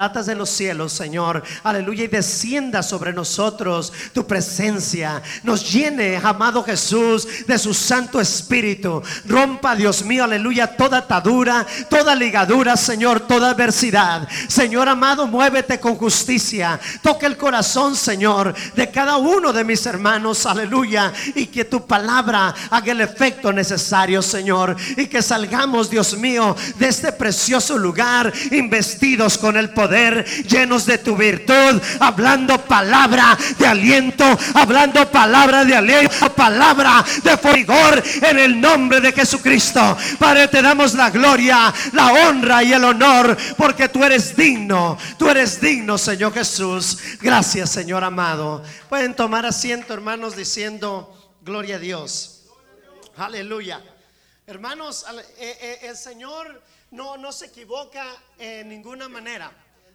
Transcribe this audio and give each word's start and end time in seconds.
Atas 0.00 0.26
de 0.26 0.36
los 0.36 0.48
cielos, 0.50 0.92
Señor, 0.92 1.42
aleluya, 1.64 2.04
y 2.04 2.06
descienda 2.06 2.84
sobre 2.84 3.12
nosotros 3.12 3.92
tu 4.12 4.24
presencia. 4.24 5.20
Nos 5.42 5.72
llene, 5.72 6.20
amado 6.22 6.62
Jesús, 6.62 7.26
de 7.48 7.58
su 7.58 7.74
Santo 7.74 8.20
Espíritu. 8.20 9.02
Rompa, 9.26 9.74
Dios 9.74 10.04
mío, 10.04 10.22
aleluya, 10.22 10.76
toda 10.76 10.98
atadura, 10.98 11.66
toda 11.90 12.14
ligadura, 12.14 12.76
Señor, 12.76 13.26
toda 13.26 13.50
adversidad. 13.50 14.28
Señor 14.46 14.88
amado, 14.88 15.26
muévete 15.26 15.80
con 15.80 15.96
justicia. 15.96 16.78
Toca 17.02 17.26
el 17.26 17.36
corazón, 17.36 17.96
Señor, 17.96 18.54
de 18.76 18.92
cada 18.92 19.16
uno 19.16 19.52
de 19.52 19.64
mis 19.64 19.84
hermanos, 19.84 20.46
aleluya, 20.46 21.12
y 21.34 21.46
que 21.46 21.64
tu 21.64 21.84
palabra 21.88 22.54
haga 22.70 22.92
el 22.92 23.00
efecto 23.00 23.52
necesario, 23.52 24.22
Señor, 24.22 24.76
y 24.96 25.08
que 25.08 25.22
salgamos, 25.22 25.90
Dios 25.90 26.16
mío, 26.16 26.54
de 26.78 26.86
este 26.86 27.10
precioso 27.10 27.76
lugar, 27.76 28.32
investidos 28.52 29.36
con 29.36 29.56
el 29.56 29.70
poder 29.70 29.87
llenos 30.48 30.86
de 30.86 30.98
tu 30.98 31.16
virtud, 31.16 31.80
hablando 32.00 32.58
palabra 32.64 33.36
de 33.58 33.66
aliento, 33.66 34.24
hablando 34.54 35.10
palabra 35.10 35.64
de 35.64 35.74
aliento, 35.74 36.32
palabra 36.34 37.04
de 37.22 37.36
vigor 37.54 38.02
en 38.22 38.38
el 38.38 38.60
nombre 38.60 39.00
de 39.00 39.12
Jesucristo. 39.12 39.96
Padre, 40.18 40.48
te 40.48 40.62
damos 40.62 40.94
la 40.94 41.10
gloria, 41.10 41.72
la 41.92 42.12
honra 42.12 42.62
y 42.62 42.72
el 42.72 42.84
honor, 42.84 43.36
porque 43.56 43.88
tú 43.88 44.04
eres 44.04 44.36
digno, 44.36 44.98
tú 45.18 45.28
eres 45.28 45.60
digno, 45.60 45.98
Señor 45.98 46.32
Jesús. 46.32 46.98
Gracias, 47.20 47.70
Señor 47.70 48.04
amado. 48.04 48.62
Pueden 48.88 49.14
tomar 49.14 49.46
asiento, 49.46 49.94
hermanos, 49.94 50.36
diciendo, 50.36 51.14
gloria 51.42 51.76
a 51.76 51.78
Dios. 51.78 52.44
Aleluya. 53.16 53.82
Hermanos, 54.46 55.04
eh, 55.38 55.58
eh, 55.60 55.78
el 55.82 55.96
Señor 55.96 56.62
no, 56.90 57.16
no 57.16 57.32
se 57.32 57.46
equivoca 57.46 58.06
en 58.38 58.68
ninguna 58.68 59.08
manera. 59.08 59.50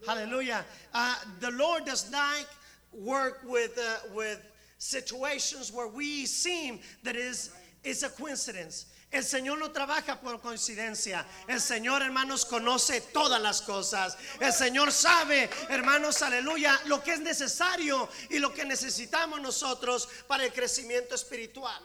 Hallelujah. 0.06 0.66
Uh, 0.94 1.16
the 1.40 1.52
Lord 1.52 1.86
does 1.86 2.12
not 2.12 2.46
work 2.92 3.42
with, 3.48 3.78
uh, 3.78 4.14
with 4.14 4.40
situations 4.78 5.72
where 5.72 5.88
we 5.88 6.26
seem 6.26 6.80
that 7.04 7.16
is, 7.16 7.52
is 7.84 8.04
a 8.04 8.10
coincidence. 8.10 8.88
El 9.14 9.24
Señor 9.24 9.60
no 9.60 9.70
trabaja 9.70 10.20
por 10.20 10.40
coincidencia. 10.40 11.24
El 11.48 11.60
Señor, 11.60 12.02
hermanos, 12.02 12.46
conoce 12.46 13.00
todas 13.14 13.40
las 13.40 13.62
cosas. 13.62 14.18
El 14.42 14.52
Señor 14.52 14.92
sabe, 14.92 15.50
hermanos, 15.70 16.24
aleluya, 16.24 16.80
lo 16.86 17.04
que 17.04 17.14
es 17.14 17.20
necesario 17.20 18.10
y 18.32 18.40
lo 18.40 18.52
que 18.52 18.66
necesitamos 18.66 19.40
nosotros 19.40 20.10
para 20.28 20.46
el 20.46 20.52
crecimiento 20.52 21.14
espiritual. 21.14 21.80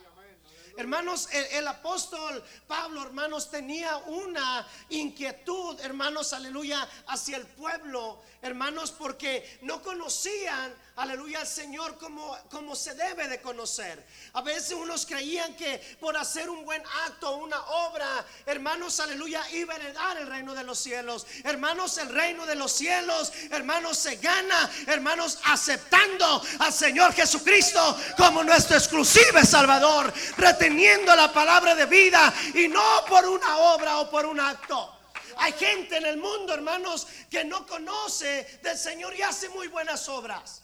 Hermanos, 0.78 1.28
el, 1.32 1.66
apóstol 1.66 2.40
Pablo, 2.68 3.02
hermanos, 3.02 3.50
tenía 3.50 3.96
una 3.96 4.64
inquietud, 4.90 5.76
hermanos, 5.80 6.32
aleluya, 6.32 6.88
hacia 7.08 7.36
el 7.36 7.48
pueblo, 7.48 8.22
hermanos, 8.42 8.92
porque 8.92 9.58
no 9.62 9.82
conocían 9.82 10.74
aleluya, 10.98 11.40
al 11.40 11.46
Señor 11.46 11.96
como, 11.96 12.36
como 12.50 12.74
se 12.74 12.94
debe 12.94 13.28
de 13.28 13.40
conocer. 13.40 14.04
A 14.32 14.42
veces 14.42 14.72
unos 14.72 15.06
creían 15.06 15.54
que 15.54 15.78
por 16.00 16.16
hacer 16.16 16.50
un 16.50 16.64
buen 16.64 16.82
acto, 17.06 17.36
una 17.36 17.60
obra, 17.66 18.24
hermanos, 18.46 18.98
aleluya, 18.98 19.48
iba 19.52 19.74
a 19.74 19.76
heredar 19.76 20.16
el 20.16 20.26
reino 20.26 20.54
de 20.54 20.64
los 20.64 20.78
cielos. 20.78 21.26
Hermanos, 21.44 21.98
el 21.98 22.08
reino 22.08 22.46
de 22.46 22.56
los 22.56 22.72
cielos, 22.72 23.32
hermanos, 23.50 23.96
se 23.96 24.16
gana, 24.16 24.70
hermanos, 24.86 25.38
aceptando 25.44 26.42
al 26.58 26.72
Señor 26.72 27.12
Jesucristo 27.12 27.96
como 28.16 28.42
nuestro 28.42 28.76
exclusivo 28.76 29.38
Salvador, 29.44 30.12
reteniendo 30.36 31.14
la 31.14 31.32
palabra 31.32 31.74
de 31.74 31.86
vida 31.86 32.32
y 32.54 32.66
no 32.66 33.04
por 33.08 33.24
una 33.26 33.58
obra 33.58 33.98
o 33.98 34.10
por 34.10 34.26
un 34.26 34.40
acto. 34.40 34.97
Hay 35.38 35.52
gente 35.52 35.96
en 35.96 36.06
el 36.06 36.18
mundo, 36.18 36.52
hermanos, 36.52 37.06
que 37.30 37.44
no 37.44 37.66
conoce 37.66 38.58
del 38.62 38.76
Señor 38.76 39.14
y 39.16 39.22
hace 39.22 39.48
muy 39.48 39.68
buenas 39.68 40.08
obras 40.08 40.62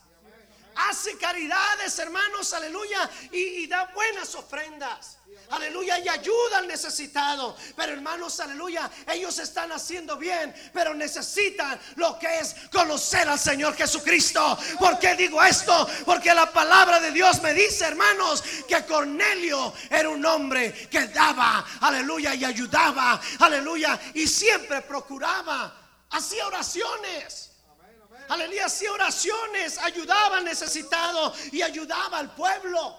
hace 0.77 1.17
caridades, 1.19 1.99
hermanos, 1.99 2.53
aleluya, 2.53 3.11
y, 3.33 3.67
da 3.67 3.91
buenas 3.95 4.35
ofrendas. 4.35 5.19
Aleluya, 5.51 5.99
y 5.99 6.09
ayuda 6.09 6.59
al 6.59 6.69
necesitado. 6.69 7.57
Pero 7.77 7.93
hermanos, 7.93 8.41
aleluya, 8.41 8.91
ellos 9.07 9.39
están 9.39 9.73
haciendo 9.73 10.17
bien, 10.17 10.55
pero 10.73 10.95
necesitan 10.95 11.79
lo 11.97 12.19
que 12.19 12.39
es 12.39 12.55
conocer 12.73 13.29
al 13.29 13.39
Señor 13.39 13.77
Jesucristo. 13.77 14.59
¿Por 14.79 14.99
qué 14.99 15.15
digo 15.15 15.43
esto? 15.43 15.87
Porque 16.05 16.33
la 16.33 16.51
palabra 16.51 17.01
de 17.01 17.11
Dios 17.11 17.43
me 17.43 17.53
dice, 17.53 17.85
hermanos, 17.85 18.43
que 18.67 18.85
Cornelio 18.87 19.75
era 19.91 20.09
un 20.09 20.25
hombre 20.25 20.89
que 20.89 21.09
daba, 21.09 21.65
aleluya, 21.81 22.35
y 22.35 22.45
ayudaba, 22.45 23.21
aleluya, 23.41 24.01
y 24.15 24.27
siempre 24.27 24.83
procuraba, 24.83 25.75
hacía 26.11 26.47
oraciones. 26.47 27.44
Aleluya, 28.29 28.67
hacía 28.67 28.93
oraciones, 28.93 29.79
ayudaba 29.79 30.39
al 30.39 30.45
necesitado 30.45 31.35
y 31.53 31.63
ayudaba 31.63 32.19
al 32.19 32.35
pueblo. 32.35 32.97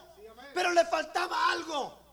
Pero 0.53 0.71
le 0.71 0.85
faltaba 0.85 1.51
algo. 1.51 2.05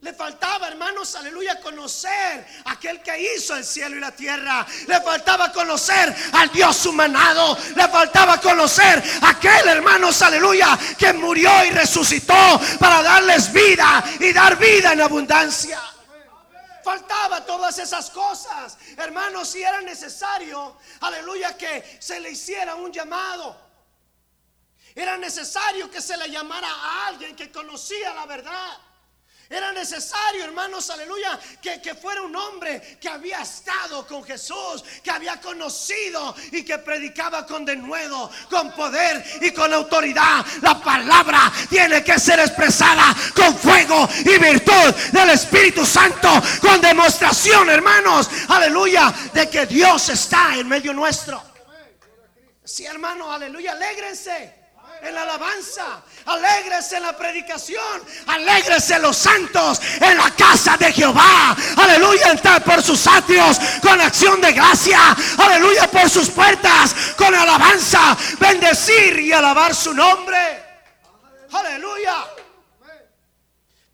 Le 0.00 0.12
faltaba, 0.12 0.68
hermanos, 0.68 1.14
aleluya, 1.16 1.60
conocer 1.60 2.46
aquel 2.66 3.02
que 3.02 3.34
hizo 3.34 3.56
el 3.56 3.64
cielo 3.64 3.96
y 3.96 4.00
la 4.00 4.12
tierra. 4.12 4.66
Le 4.86 5.00
faltaba 5.00 5.50
conocer 5.52 6.14
al 6.32 6.50
Dios 6.50 6.84
humanado. 6.86 7.56
Le 7.74 7.88
faltaba 7.88 8.40
conocer 8.40 9.02
aquel, 9.22 9.68
hermanos, 9.68 10.20
aleluya, 10.22 10.78
que 10.98 11.12
murió 11.12 11.50
y 11.64 11.70
resucitó 11.70 12.60
para 12.78 13.02
darles 13.02 13.52
vida 13.52 14.04
y 14.20 14.32
dar 14.32 14.56
vida 14.58 14.92
en 14.92 15.00
abundancia 15.00 15.80
faltaba 16.86 17.44
todas 17.44 17.76
esas 17.80 18.10
cosas. 18.10 18.78
Hermanos, 18.96 19.48
si 19.48 19.60
era 19.60 19.80
necesario, 19.80 20.78
aleluya, 21.00 21.56
que 21.56 21.98
se 21.98 22.20
le 22.20 22.30
hiciera 22.30 22.76
un 22.76 22.92
llamado. 22.92 23.56
Era 24.94 25.16
necesario 25.16 25.90
que 25.90 26.00
se 26.00 26.16
le 26.16 26.30
llamara 26.30 26.68
a 26.70 27.08
alguien 27.08 27.34
que 27.34 27.50
conocía 27.50 28.14
la 28.14 28.24
verdad. 28.26 28.78
Era 29.48 29.70
necesario, 29.70 30.42
hermanos, 30.42 30.90
aleluya, 30.90 31.38
que, 31.62 31.80
que, 31.80 31.94
fuera 31.94 32.22
un 32.22 32.34
hombre 32.34 32.98
que 33.00 33.08
había 33.08 33.42
estado 33.42 34.04
con 34.04 34.24
Jesús, 34.24 34.82
que 35.04 35.10
había 35.10 35.40
conocido 35.40 36.34
y 36.50 36.64
que 36.64 36.78
predicaba 36.78 37.46
con 37.46 37.64
denuedo, 37.64 38.28
con 38.50 38.72
poder 38.72 39.24
y 39.40 39.52
con 39.52 39.72
autoridad. 39.72 40.44
La 40.62 40.80
palabra 40.80 41.52
tiene 41.70 42.02
que 42.02 42.18
ser 42.18 42.40
expresada 42.40 43.14
con 43.36 43.56
fuego 43.56 44.08
y 44.24 44.36
virtud 44.36 44.92
del 45.12 45.30
Espíritu 45.30 45.86
Santo, 45.86 46.28
con 46.60 46.80
demostración, 46.80 47.70
hermanos, 47.70 48.28
aleluya, 48.48 49.14
de 49.32 49.48
que 49.48 49.66
Dios 49.66 50.08
está 50.08 50.56
en 50.56 50.66
medio 50.66 50.92
nuestro. 50.92 51.40
Sí, 52.64 52.84
hermano, 52.84 53.32
aleluya, 53.32 53.72
alégrense 53.72 54.65
en 55.02 55.14
la 55.14 55.22
alabanza, 55.22 56.02
alégrese 56.26 56.96
en 56.96 57.02
la 57.02 57.16
predicación, 57.16 58.02
alégrese 58.26 58.98
los 58.98 59.16
santos 59.16 59.80
en 60.00 60.16
la 60.16 60.30
casa 60.30 60.76
de 60.76 60.92
Jehová. 60.92 61.56
Aleluya, 61.76 62.30
entrar 62.30 62.62
por 62.64 62.82
sus 62.82 63.06
atrios 63.06 63.58
con 63.82 64.00
acción 64.00 64.40
de 64.40 64.52
gracia. 64.52 64.98
Aleluya, 65.38 65.90
por 65.90 66.08
sus 66.10 66.30
puertas 66.30 66.94
con 67.16 67.34
alabanza, 67.34 68.16
bendecir 68.38 69.20
y 69.20 69.32
alabar 69.32 69.74
su 69.74 69.94
nombre. 69.94 70.64
Aleluya. 71.52 72.35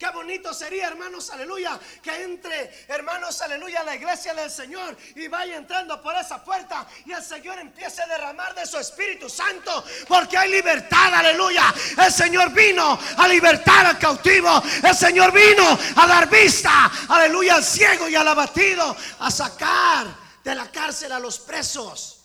Qué 0.02 0.10
bonito 0.10 0.52
sería, 0.52 0.88
hermanos, 0.88 1.30
aleluya, 1.30 1.78
que 2.02 2.24
entre, 2.24 2.86
hermanos, 2.88 3.40
aleluya, 3.40 3.84
la 3.84 3.94
iglesia 3.94 4.34
del 4.34 4.50
Señor 4.50 4.96
y 5.14 5.28
vaya 5.28 5.54
entrando 5.54 6.02
por 6.02 6.16
esa 6.16 6.42
puerta 6.42 6.84
y 7.06 7.12
el 7.12 7.22
Señor 7.22 7.60
empiece 7.60 8.02
a 8.02 8.08
derramar 8.08 8.52
de 8.52 8.66
su 8.66 8.78
Espíritu 8.78 9.30
Santo, 9.30 9.84
porque 10.08 10.36
hay 10.36 10.50
libertad, 10.50 11.14
aleluya. 11.14 11.72
El 12.04 12.12
Señor 12.12 12.50
vino 12.50 12.98
a 13.16 13.28
libertar 13.28 13.86
al 13.86 13.98
cautivo, 14.00 14.60
el 14.82 14.96
Señor 14.96 15.30
vino 15.30 15.78
a 15.94 16.06
dar 16.08 16.28
vista, 16.28 16.90
aleluya, 17.08 17.54
al 17.54 17.64
ciego 17.64 18.08
y 18.08 18.16
al 18.16 18.26
abatido, 18.26 18.96
a 19.20 19.30
sacar 19.30 20.08
de 20.42 20.52
la 20.52 20.68
cárcel 20.72 21.12
a 21.12 21.20
los 21.20 21.38
presos, 21.38 22.24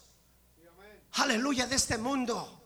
aleluya, 1.11 1.67
de 1.67 1.75
este 1.75 1.99
mundo. 1.99 2.56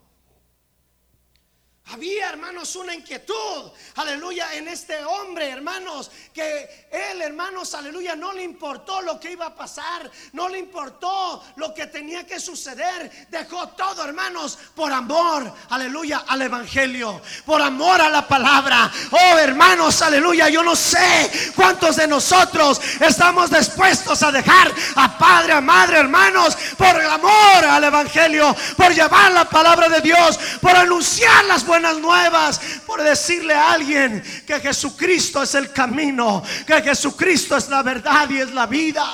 Había, 1.93 2.29
hermanos, 2.29 2.73
una 2.77 2.95
inquietud, 2.95 3.69
aleluya, 3.95 4.53
en 4.53 4.69
este 4.69 5.03
hombre, 5.03 5.49
hermanos, 5.49 6.09
que 6.33 6.87
él, 6.89 7.21
hermanos, 7.21 7.73
aleluya, 7.73 8.15
no 8.15 8.31
le 8.31 8.43
importó 8.43 9.01
lo 9.01 9.19
que 9.19 9.31
iba 9.31 9.47
a 9.47 9.55
pasar, 9.55 10.09
no 10.31 10.47
le 10.47 10.57
importó 10.57 11.43
lo 11.57 11.73
que 11.73 11.87
tenía 11.87 12.25
que 12.25 12.39
suceder, 12.39 13.27
dejó 13.29 13.67
todo, 13.69 14.05
hermanos, 14.05 14.57
por 14.73 14.93
amor, 14.93 15.53
aleluya, 15.69 16.23
al 16.27 16.41
Evangelio, 16.43 17.21
por 17.45 17.61
amor 17.61 17.99
a 17.99 18.09
la 18.09 18.25
palabra. 18.25 18.89
Oh, 19.11 19.37
hermanos, 19.37 20.01
aleluya, 20.01 20.47
yo 20.47 20.63
no 20.63 20.77
sé 20.77 21.51
cuántos 21.57 21.97
de 21.97 22.07
nosotros 22.07 22.79
estamos 23.01 23.51
dispuestos 23.51 24.23
a 24.23 24.31
dejar 24.31 24.71
a 24.95 25.17
padre, 25.17 25.53
a 25.53 25.61
madre, 25.61 25.99
hermanos, 25.99 26.57
por 26.77 27.01
amor 27.01 27.65
al 27.65 27.83
Evangelio, 27.83 28.55
por 28.77 28.93
llevar 28.93 29.33
la 29.33 29.43
palabra 29.43 29.89
de 29.89 29.99
Dios, 29.99 30.39
por 30.61 30.73
anunciar 30.73 31.43
las 31.45 31.65
buenas 31.65 31.80
nuevas, 31.81 32.59
por 32.85 33.01
decirle 33.01 33.53
a 33.53 33.73
alguien 33.73 34.23
que 34.45 34.59
Jesucristo 34.59 35.43
es 35.43 35.55
el 35.55 35.71
camino, 35.71 36.43
que 36.65 36.81
Jesucristo 36.81 37.57
es 37.57 37.69
la 37.69 37.83
verdad 37.83 38.29
y 38.29 38.39
es 38.39 38.51
la 38.51 38.65
vida. 38.67 39.05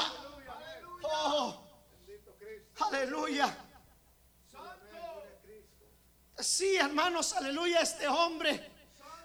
Oh, 1.04 1.62
aleluya. 2.80 3.56
Sí, 6.40 6.75
hermanos, 6.75 7.34
aleluya, 7.34 7.81
este 7.81 8.08
hombre 8.08 8.76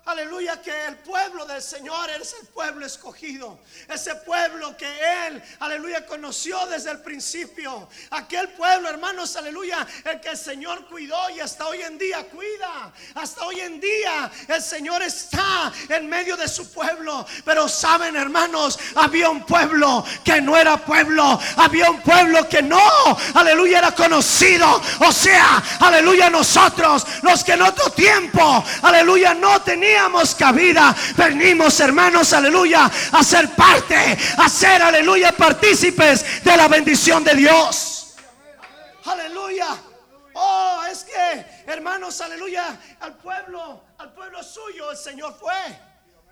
Aleluya, 0.04 0.60
que 0.60 0.72
el 0.87 0.96
pueblo 0.96 1.46
del 1.46 1.62
Señor 1.62 2.10
es 2.10 2.34
el 2.40 2.49
pueblo 2.49 2.84
escogido. 2.84 3.60
Ese 3.88 4.16
pueblo 4.16 4.76
que 4.76 4.88
Él, 5.28 5.40
aleluya, 5.60 6.04
conoció 6.06 6.66
desde 6.66 6.90
el 6.90 6.99
principio. 7.02 7.88
Aquel 8.10 8.49
pueblo, 8.49 8.88
hermanos, 8.88 9.37
aleluya, 9.37 9.87
el 10.04 10.20
que 10.20 10.31
el 10.31 10.37
Señor 10.37 10.87
cuidó 10.88 11.31
y 11.31 11.38
hasta 11.38 11.69
hoy 11.69 11.82
en 11.82 11.99
día 11.99 12.25
cuida. 12.25 12.93
Hasta 13.14 13.46
hoy 13.46 13.60
en 13.60 13.81
día 13.81 14.28
el 14.49 14.60
Señor 14.60 15.02
está 15.02 15.72
en 15.88 16.08
medio 16.08 16.37
de 16.37 16.49
su 16.49 16.69
pueblo. 16.72 17.25
Pero 17.44 17.69
saben, 17.69 18.16
hermanos, 18.16 18.81
había 18.96 19.31
un 19.31 19.46
pueblo 19.46 20.04
que 20.25 20.40
no 20.40 20.56
era 20.56 20.78
pueblo. 20.78 21.38
Había 21.58 21.88
un 21.88 22.00
pueblo 22.00 22.49
que 22.49 22.60
no, 22.60 22.82
aleluya, 23.34 23.78
era 23.78 23.93
conocido. 23.93 24.82
O 24.99 25.12
sea, 25.12 25.62
aleluya, 25.78 26.28
nosotros, 26.28 27.06
los 27.22 27.44
que 27.44 27.52
en 27.52 27.62
otro 27.62 27.88
tiempo, 27.90 28.64
aleluya, 28.82 29.32
no 29.32 29.62
teníamos 29.62 29.92
cabida. 30.39 30.94
Venimos, 31.17 31.79
hermanos, 31.81 32.33
aleluya, 32.33 32.91
a 33.12 33.25
ser 33.25 33.50
parte, 33.50 34.19
a 34.39 34.49
ser, 34.49 34.83
aleluya, 34.83 35.33
partícipes 35.33 36.44
de 36.44 36.56
la 36.56 36.69
bendición 36.69 37.25
de 37.25 37.35
Dios. 37.35 38.15
Aleluya. 39.05 39.69
Oh, 40.35 40.83
es 40.91 41.05
que, 41.05 41.47
hermanos, 41.67 42.21
aleluya, 42.21 42.79
al 43.00 43.17
pueblo, 43.19 43.85
al 43.99 44.12
pueblo 44.12 44.43
suyo 44.43 44.91
el 44.91 44.97
Señor 44.97 45.37
fue. 45.39 45.53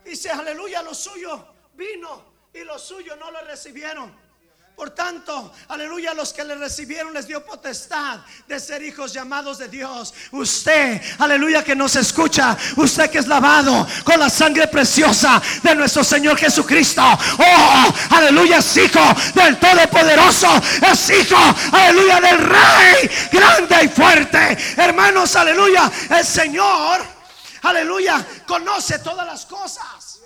Dice, 0.05 0.31
aleluya, 0.31 0.83
lo 0.83 0.95
suyo 0.95 1.55
vino 1.75 2.49
y 2.55 2.65
lo 2.65 2.79
suyo 2.79 3.17
no 3.17 3.31
lo 3.31 3.43
recibieron. 3.43 4.30
Por 4.75 4.91
tanto, 4.91 5.53
aleluya, 5.69 6.15
los 6.15 6.33
que 6.33 6.43
le 6.43 6.55
recibieron 6.55 7.13
les 7.13 7.27
dio 7.27 7.45
potestad 7.45 8.21
de 8.49 8.59
ser 8.59 8.83
hijos 8.83 9.13
llamados 9.13 9.59
de 9.59 9.69
Dios. 9.69 10.15
Usted, 10.33 11.03
aleluya, 11.19 11.63
que 11.63 11.77
nos 11.77 11.97
escucha, 11.97 12.57
usted 12.77 13.11
que 13.11 13.19
es 13.19 13.27
lavado 13.27 13.87
con 14.05 14.19
la 14.19 14.31
sangre 14.31 14.69
preciosa 14.69 15.43
de 15.63 15.75
nuestro 15.75 16.03
Señor 16.03 16.39
Jesucristo. 16.39 17.03
Oh, 17.03 17.95
aleluya, 18.11 18.57
es 18.57 18.77
hijo 18.79 19.01
del 19.35 19.59
Todopoderoso, 19.59 20.49
es 20.91 21.11
hijo, 21.11 21.37
aleluya, 21.73 22.21
del 22.21 22.39
Rey 22.39 23.11
grande 23.31 23.85
y 23.85 23.89
fuerte. 23.89 24.57
Hermanos, 24.79 25.37
aleluya, 25.37 25.93
el 26.09 26.25
Señor, 26.25 27.03
aleluya, 27.63 28.27
conoce 28.47 28.99
todas 29.01 29.27
las 29.27 29.45
cosas. 29.45 30.21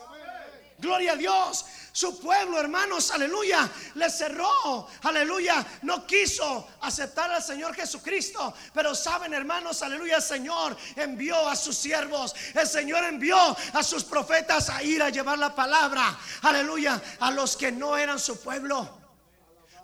Gloria 0.79 1.13
a 1.13 1.17
Dios. 1.17 1.65
Su 1.95 2.19
pueblo, 2.19 2.59
hermanos, 2.59 3.13
aleluya, 3.13 3.71
le 3.95 4.11
cerró, 4.11 4.89
aleluya, 5.03 5.65
no 5.83 6.05
quiso 6.05 6.67
aceptar 6.81 7.31
al 7.31 7.41
Señor 7.41 7.73
Jesucristo. 7.73 8.53
Pero 8.73 8.97
saben, 8.97 9.33
hermanos, 9.33 9.81
aleluya, 9.81 10.17
el 10.17 10.23
Señor 10.23 10.77
envió 10.97 11.49
a 11.49 11.55
sus 11.55 11.77
siervos, 11.77 12.35
el 12.53 12.67
Señor 12.67 13.05
envió 13.05 13.37
a 13.75 13.83
sus 13.85 14.03
profetas 14.03 14.71
a 14.71 14.83
ir 14.83 15.05
a 15.05 15.11
llevar 15.11 15.39
la 15.39 15.55
palabra, 15.55 16.19
aleluya, 16.43 17.01
a 17.21 17.31
los 17.31 17.57
que 17.57 17.71
no 17.71 17.97
eran 17.97 18.19
su 18.19 18.41
pueblo. 18.41 18.99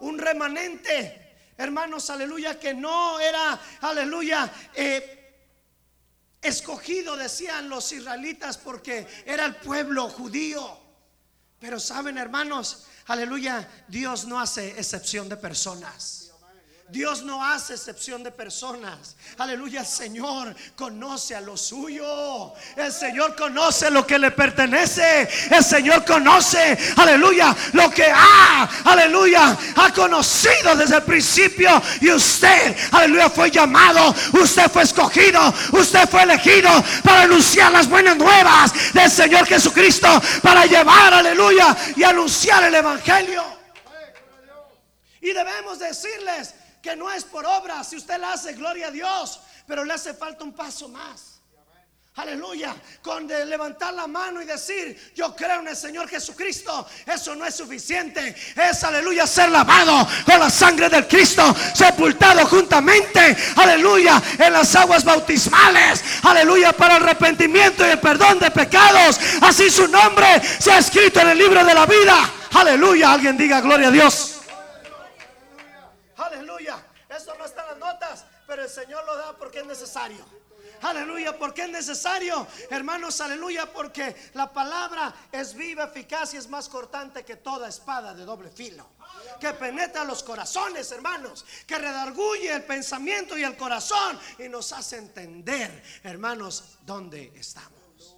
Un 0.01 0.19
remanente, 0.19 1.53
hermanos, 1.57 2.11
aleluya, 2.11 2.59
que 2.59 2.75
no 2.75 3.21
era, 3.21 3.57
aleluya, 3.83 4.53
eh, 4.75 5.47
escogido, 6.43 7.17
decían 7.17 7.69
los 7.69 7.93
israelitas, 7.93 8.59
porque 8.59 9.07
era 9.25 9.45
el 9.45 9.55
pueblo 9.55 10.09
judío. 10.09 10.80
Pero 11.61 11.79
saben, 11.79 12.17
hermanos, 12.19 12.85
aleluya, 13.07 13.69
Dios 13.87 14.25
no 14.25 14.41
hace 14.41 14.71
excepción 14.79 15.29
de 15.29 15.37
personas. 15.37 16.20
Dios 16.91 17.23
no 17.23 17.45
hace 17.45 17.75
excepción 17.75 18.23
de 18.23 18.33
personas. 18.33 19.15
Aleluya, 19.39 19.81
el 19.81 19.87
Señor 19.87 20.55
conoce 20.75 21.37
a 21.37 21.41
lo 21.41 21.57
suyo. 21.57 22.53
El 22.77 22.93
Señor 22.93 23.37
conoce 23.37 23.91
lo 23.91 24.05
que 24.05 24.19
le 24.19 24.33
pertenece. 24.33 25.29
El 25.51 25.65
Señor 25.65 26.05
conoce, 26.05 26.77
aleluya, 26.97 27.55
lo 27.73 27.91
que 27.91 28.07
ha, 28.13 28.69
aleluya, 28.85 29.57
ha 29.77 29.93
conocido 29.93 30.75
desde 30.75 30.97
el 30.97 31.03
principio. 31.03 31.81
Y 32.01 32.11
usted, 32.11 32.77
aleluya, 32.91 33.31
fue 33.31 33.51
llamado, 33.51 34.15
usted 34.33 34.69
fue 34.69 34.83
escogido, 34.83 35.55
usted 35.73 36.09
fue 36.09 36.25
elegido 36.25 36.71
para 37.05 37.23
anunciar 37.23 37.71
las 37.71 37.89
buenas 37.89 38.17
nuevas 38.17 38.73
del 38.93 39.11
Señor 39.11 39.47
Jesucristo, 39.47 40.09
para 40.43 40.67
llevar, 40.67 41.15
aleluya, 41.15 41.77
y 41.95 42.03
anunciar 42.03 42.65
el 42.65 42.75
Evangelio. 42.75 43.45
Y 45.21 45.33
debemos 45.33 45.79
decirles, 45.79 46.55
que 46.83 46.97
no 46.97 47.11
es 47.11 47.25
por 47.25 47.45
obra. 47.47 47.83
Si 47.85 47.97
usted 47.97 48.19
la 48.19 48.33
hace, 48.33 48.53
gloria 48.55 48.89
a 48.89 48.91
Dios, 48.91 49.41
pero 49.67 49.85
le 49.85 49.95
hace 49.95 50.15
falta 50.15 50.45
un 50.45 50.53
paso 50.53 50.89
más. 50.89 51.41
Aleluya, 52.17 52.75
con 53.01 53.27
levantar 53.29 53.95
la 53.95 54.07
mano 54.07 54.43
y 54.43 54.45
decir, 54.45 55.13
yo 55.15 55.35
creo 55.35 55.61
en 55.61 55.69
el 55.69 55.77
Señor 55.77 56.09
Jesucristo, 56.09 56.87
eso 57.07 57.37
no 57.37 57.47
es 57.47 57.55
suficiente. 57.55 58.35
Es, 58.57 58.83
aleluya, 58.83 59.27
ser 59.29 59.49
lavado 59.49 60.07
con 60.27 60.41
la 60.41 60.51
sangre 60.51 60.91
del 60.91 61.07
Cristo, 61.07 61.55
sepultado 61.73 62.45
juntamente, 62.47 63.37
aleluya, 63.57 64.21
en 64.39 64.53
las 64.53 64.75
aguas 64.75 65.05
bautismales, 65.05 66.03
aleluya, 66.23 66.73
para 66.73 66.97
el 66.97 67.05
arrepentimiento 67.05 67.87
y 67.87 67.91
el 67.91 68.01
perdón 68.01 68.41
de 68.41 68.51
pecados. 68.51 69.19
Así 69.41 69.71
su 69.71 69.87
nombre 69.87 70.43
se 70.59 70.73
ha 70.73 70.79
escrito 70.79 71.21
en 71.21 71.29
el 71.29 71.39
libro 71.39 71.65
de 71.65 71.75
la 71.75 71.87
vida. 71.87 72.31
Aleluya, 72.53 73.13
alguien 73.13 73.39
diga 73.39 73.61
gloria 73.61 73.89
a 73.89 73.93
Dios. 73.93 74.40
El 78.61 78.69
Señor 78.69 79.05
lo 79.05 79.17
da 79.17 79.37
porque 79.37 79.61
es 79.61 79.67
necesario. 79.67 80.25
Aleluya, 80.83 81.39
porque 81.39 81.65
es 81.65 81.69
necesario, 81.69 82.47
hermanos, 82.71 83.21
aleluya, 83.21 83.71
porque 83.71 84.17
la 84.33 84.51
palabra 84.51 85.15
es 85.31 85.55
viva, 85.55 85.85
eficaz 85.85 86.33
y 86.33 86.39
es 86.39 86.49
más 86.49 86.71
cortante 86.71 87.23
que 87.23 87.37
toda 87.37 87.69
espada 87.69 88.15
de 88.15 88.25
doble 88.25 88.51
filo. 88.51 88.89
Que 89.39 89.53
penetra 89.53 90.05
los 90.05 90.23
corazones, 90.23 90.91
hermanos, 90.91 91.45
que 91.67 91.77
redarguye 91.77 92.51
el 92.55 92.65
pensamiento 92.65 93.37
y 93.37 93.43
el 93.43 93.57
corazón 93.57 94.19
y 94.39 94.49
nos 94.49 94.73
hace 94.73 94.97
entender, 94.97 95.83
hermanos, 96.03 96.79
dónde 96.87 97.33
estamos. 97.37 98.17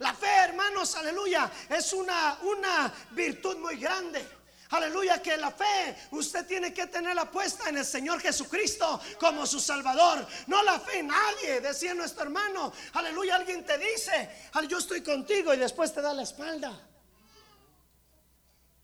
La 0.00 0.14
fe, 0.14 0.26
hermanos, 0.44 0.94
aleluya, 0.96 1.50
es 1.68 1.92
una, 1.92 2.38
una 2.42 2.92
virtud 3.10 3.56
muy 3.58 3.76
grande. 3.76 4.37
Aleluya, 4.70 5.22
que 5.22 5.36
la 5.36 5.50
fe 5.50 5.96
usted 6.10 6.46
tiene 6.46 6.74
que 6.74 6.86
tenerla 6.86 7.30
puesta 7.30 7.70
en 7.70 7.78
el 7.78 7.86
Señor 7.86 8.20
Jesucristo 8.20 9.00
como 9.18 9.46
su 9.46 9.60
Salvador. 9.60 10.26
No 10.46 10.62
la 10.62 10.78
fe 10.78 10.98
en 10.98 11.08
nadie, 11.08 11.60
decía 11.60 11.94
nuestro 11.94 12.24
hermano. 12.24 12.72
Aleluya, 12.92 13.36
alguien 13.36 13.64
te 13.64 13.78
dice, 13.78 14.28
yo 14.68 14.78
estoy 14.78 15.02
contigo 15.02 15.54
y 15.54 15.56
después 15.56 15.94
te 15.94 16.02
da 16.02 16.12
la 16.12 16.22
espalda. 16.22 16.78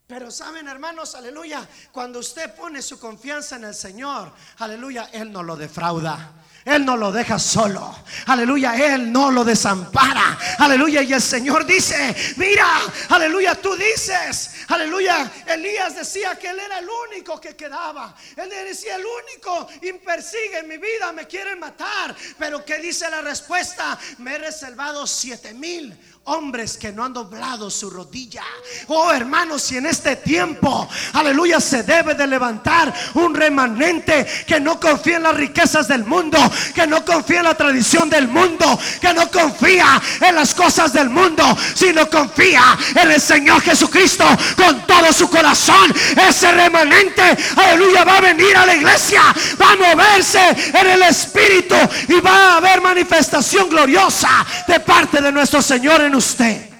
Pero 0.06 0.30
saben, 0.30 0.68
hermanos, 0.68 1.14
aleluya, 1.14 1.66
cuando 1.90 2.18
usted 2.18 2.54
pone 2.54 2.82
su 2.82 2.98
confianza 2.98 3.56
en 3.56 3.64
el 3.64 3.74
Señor, 3.74 4.32
aleluya, 4.58 5.08
Él 5.12 5.32
no 5.32 5.42
lo 5.42 5.56
defrauda. 5.56 6.43
Él 6.64 6.84
no 6.84 6.96
lo 6.96 7.12
deja 7.12 7.38
solo. 7.38 7.94
Aleluya, 8.26 8.74
Él 8.94 9.12
no 9.12 9.30
lo 9.30 9.44
desampara. 9.44 10.38
Aleluya, 10.58 11.02
y 11.02 11.12
el 11.12 11.20
Señor 11.20 11.66
dice, 11.66 12.14
mira, 12.36 12.66
aleluya, 13.10 13.54
tú 13.54 13.76
dices, 13.76 14.64
aleluya, 14.68 15.30
Elías 15.46 15.94
decía 15.94 16.38
que 16.38 16.48
Él 16.48 16.58
era 16.58 16.78
el 16.78 16.88
único 17.10 17.38
que 17.38 17.54
quedaba. 17.54 18.14
Él 18.36 18.48
decía, 18.66 18.96
el 18.96 19.04
único 19.04 19.68
y 19.82 19.92
persigue 19.94 20.60
en 20.60 20.68
mi 20.68 20.78
vida, 20.78 21.12
me 21.12 21.26
quieren 21.26 21.58
matar. 21.58 22.16
Pero 22.38 22.64
¿qué 22.64 22.78
dice 22.78 23.10
la 23.10 23.20
respuesta? 23.20 23.98
Me 24.18 24.36
he 24.36 24.38
reservado 24.38 25.06
siete 25.06 25.52
mil 25.52 25.94
hombres 26.26 26.78
que 26.78 26.90
no 26.90 27.04
han 27.04 27.12
doblado 27.12 27.70
su 27.70 27.90
rodilla. 27.90 28.42
Oh 28.88 29.12
hermanos, 29.12 29.62
si 29.62 29.76
en 29.76 29.84
este 29.84 30.16
tiempo, 30.16 30.88
aleluya, 31.12 31.60
se 31.60 31.82
debe 31.82 32.14
de 32.14 32.26
levantar 32.26 32.92
un 33.14 33.34
remanente 33.34 34.26
que 34.46 34.58
no 34.58 34.80
confía 34.80 35.18
en 35.18 35.24
las 35.24 35.36
riquezas 35.36 35.86
del 35.86 36.04
mundo, 36.04 36.38
que 36.74 36.86
no 36.86 37.04
confía 37.04 37.40
en 37.40 37.44
la 37.44 37.54
tradición 37.54 38.08
del 38.08 38.28
mundo, 38.28 38.78
que 39.00 39.12
no 39.12 39.30
confía 39.30 40.00
en 40.20 40.34
las 40.34 40.54
cosas 40.54 40.94
del 40.94 41.10
mundo, 41.10 41.44
sino 41.74 42.08
confía 42.08 42.78
en 42.94 43.10
el 43.10 43.20
Señor 43.20 43.60
Jesucristo 43.60 44.24
con 44.56 44.86
todo 44.86 45.12
su 45.12 45.28
corazón. 45.28 45.92
Ese 46.26 46.50
remanente, 46.52 47.36
aleluya, 47.56 48.04
va 48.04 48.16
a 48.16 48.22
venir 48.22 48.56
a 48.56 48.64
la 48.64 48.74
iglesia, 48.74 49.22
va 49.60 49.72
a 49.72 49.94
moverse 49.94 50.40
en 50.72 50.86
el 50.86 51.02
Espíritu 51.02 51.76
y 52.08 52.20
va 52.20 52.54
a 52.54 52.56
haber 52.56 52.80
manifestación 52.80 53.68
gloriosa 53.68 54.46
de 54.66 54.80
parte 54.80 55.20
de 55.20 55.30
nuestro 55.30 55.60
Señor 55.60 56.00
en 56.00 56.13
usted. 56.16 56.70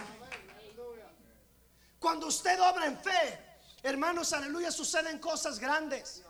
Cuando 1.98 2.26
usted 2.26 2.60
obra 2.60 2.86
en 2.86 2.98
fe, 2.98 3.38
hermanos, 3.82 4.32
aleluya, 4.32 4.70
suceden 4.70 5.18
cosas 5.18 5.58
grandes. 5.58 6.22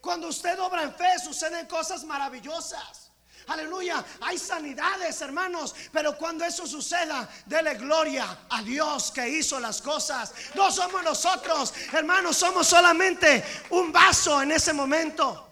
Cuando 0.00 0.28
usted 0.28 0.58
obra 0.58 0.82
en 0.82 0.94
fe, 0.94 1.18
suceden 1.22 1.66
cosas 1.66 2.04
maravillosas. 2.04 3.12
Aleluya, 3.48 4.04
hay 4.20 4.38
sanidades, 4.38 5.20
hermanos, 5.20 5.74
pero 5.92 6.16
cuando 6.16 6.44
eso 6.44 6.66
suceda, 6.66 7.28
dele 7.46 7.74
gloria 7.74 8.46
a 8.48 8.62
Dios 8.62 9.10
que 9.10 9.28
hizo 9.28 9.58
las 9.58 9.82
cosas. 9.82 10.32
No 10.54 10.70
somos 10.70 11.02
nosotros, 11.02 11.74
hermanos, 11.92 12.36
somos 12.36 12.66
solamente 12.66 13.44
un 13.70 13.90
vaso 13.92 14.42
en 14.42 14.52
ese 14.52 14.72
momento. 14.72 15.48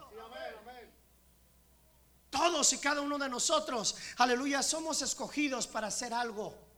Todo 2.31 2.51
todos 2.51 2.73
y 2.73 2.79
cada 2.79 3.01
uno 3.01 3.19
de 3.19 3.29
nosotros, 3.29 3.97
aleluya, 4.19 4.63
somos 4.63 5.03
escogidos 5.03 5.67
para 5.67 5.89
hacer 5.89 6.15
algo. 6.15 6.70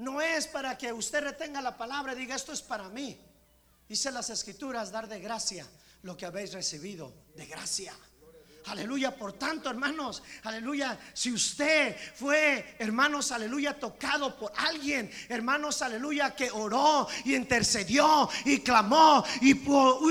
No 0.00 0.22
es 0.22 0.46
para 0.46 0.78
que 0.78 0.94
usted 0.94 1.22
retenga 1.22 1.60
la 1.60 1.76
palabra 1.76 2.14
y 2.14 2.16
diga 2.16 2.34
esto 2.34 2.54
es 2.54 2.62
para 2.62 2.88
mí. 2.88 3.20
Dice 3.86 4.10
las 4.10 4.30
escrituras, 4.30 4.90
dar 4.90 5.06
de 5.06 5.20
gracia 5.20 5.68
lo 6.02 6.16
que 6.16 6.24
habéis 6.24 6.54
recibido 6.54 7.12
de 7.36 7.44
gracia. 7.44 7.92
Aleluya, 8.70 9.10
por 9.10 9.32
tanto, 9.32 9.68
hermanos, 9.68 10.22
aleluya, 10.44 10.96
si 11.12 11.32
usted 11.32 11.96
fue, 12.14 12.76
hermanos, 12.78 13.32
aleluya, 13.32 13.76
tocado 13.76 14.38
por 14.38 14.52
alguien, 14.56 15.10
hermanos, 15.28 15.82
aleluya, 15.82 16.36
que 16.36 16.52
oró 16.52 17.08
y 17.24 17.34
intercedió 17.34 18.30
y 18.44 18.60
clamó 18.60 19.24
y 19.40 19.60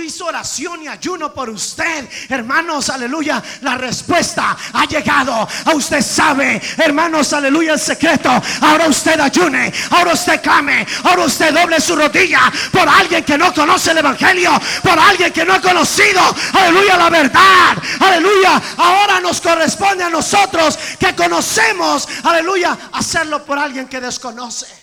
hizo 0.03 0.25
oración 0.25 0.83
y 0.83 0.89
ayuno 0.89 1.33
por 1.33 1.49
usted, 1.49 2.05
hermanos, 2.27 2.89
aleluya, 2.89 3.41
la 3.61 3.77
respuesta 3.77 4.57
ha 4.73 4.85
llegado. 4.85 5.47
A 5.63 5.73
usted 5.73 6.01
sabe, 6.01 6.61
hermanos, 6.79 7.31
aleluya, 7.31 7.75
el 7.75 7.79
secreto. 7.79 8.29
Ahora 8.59 8.87
usted 8.87 9.17
ayune, 9.21 9.71
ahora 9.91 10.11
usted 10.11 10.41
clame, 10.41 10.85
ahora 11.05 11.23
usted 11.23 11.53
doble 11.53 11.79
su 11.79 11.95
rodilla 11.95 12.51
por 12.73 12.89
alguien 12.89 13.23
que 13.23 13.37
no 13.37 13.53
conoce 13.53 13.91
el 13.91 13.99
evangelio, 13.99 14.51
por 14.83 14.99
alguien 14.99 15.31
que 15.31 15.45
no 15.45 15.53
ha 15.53 15.61
conocido, 15.61 16.19
aleluya, 16.51 16.97
la 16.97 17.09
verdad, 17.09 17.77
aleluya 18.01 18.48
ahora 18.77 19.19
nos 19.19 19.41
corresponde 19.41 20.03
a 20.03 20.09
nosotros 20.09 20.77
que 20.99 21.15
conocemos, 21.15 22.07
aleluya, 22.23 22.77
hacerlo 22.93 23.45
por 23.45 23.59
alguien 23.59 23.87
que 23.87 23.99
desconoce. 23.99 24.79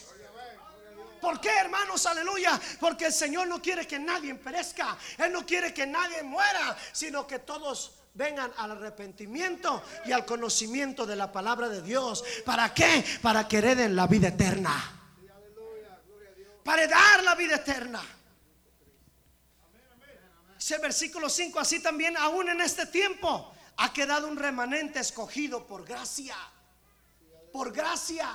¿Por 1.27 1.41
qué, 1.41 1.51
hermanos? 1.59 2.07
Aleluya. 2.07 2.61
Porque 2.79 3.07
el 3.07 3.13
Señor 3.13 3.49
no 3.49 3.61
quiere 3.61 3.85
que 3.85 3.99
nadie 3.99 4.33
perezca. 4.37 4.97
Él 5.19 5.33
no 5.33 5.45
quiere 5.45 5.75
que 5.75 5.85
nadie 5.85 6.23
muera, 6.23 6.77
sino 6.93 7.27
que 7.27 7.41
todos 7.41 7.95
vengan 8.15 8.53
al 8.57 8.71
arrepentimiento 8.71 9.83
y 10.05 10.13
al 10.13 10.25
conocimiento 10.25 11.05
de 11.05 11.17
la 11.17 11.33
palabra 11.33 11.69
de 11.69 11.83
Dios. 11.83 12.23
¿Para 12.45 12.73
qué? 12.73 13.05
Para 13.21 13.49
que 13.49 13.59
hereden 13.59 13.97
la 13.97 14.07
vida 14.07 14.29
eterna. 14.29 14.73
Para 16.63 16.87
dar 16.87 17.25
la 17.25 17.35
vida 17.35 17.57
eterna. 17.57 18.03
Ese 20.57 20.79
versículo 20.79 21.29
5, 21.29 21.59
así 21.59 21.81
también 21.81 22.17
aún 22.17 22.49
en 22.51 22.61
este 22.61 22.87
tiempo 22.87 23.53
ha 23.79 23.93
quedado 23.93 24.29
un 24.29 24.37
remanente 24.37 25.01
escogido 25.01 25.67
por 25.67 25.85
gracia. 25.85 26.37
Por 27.53 27.73
gracia. 27.73 28.29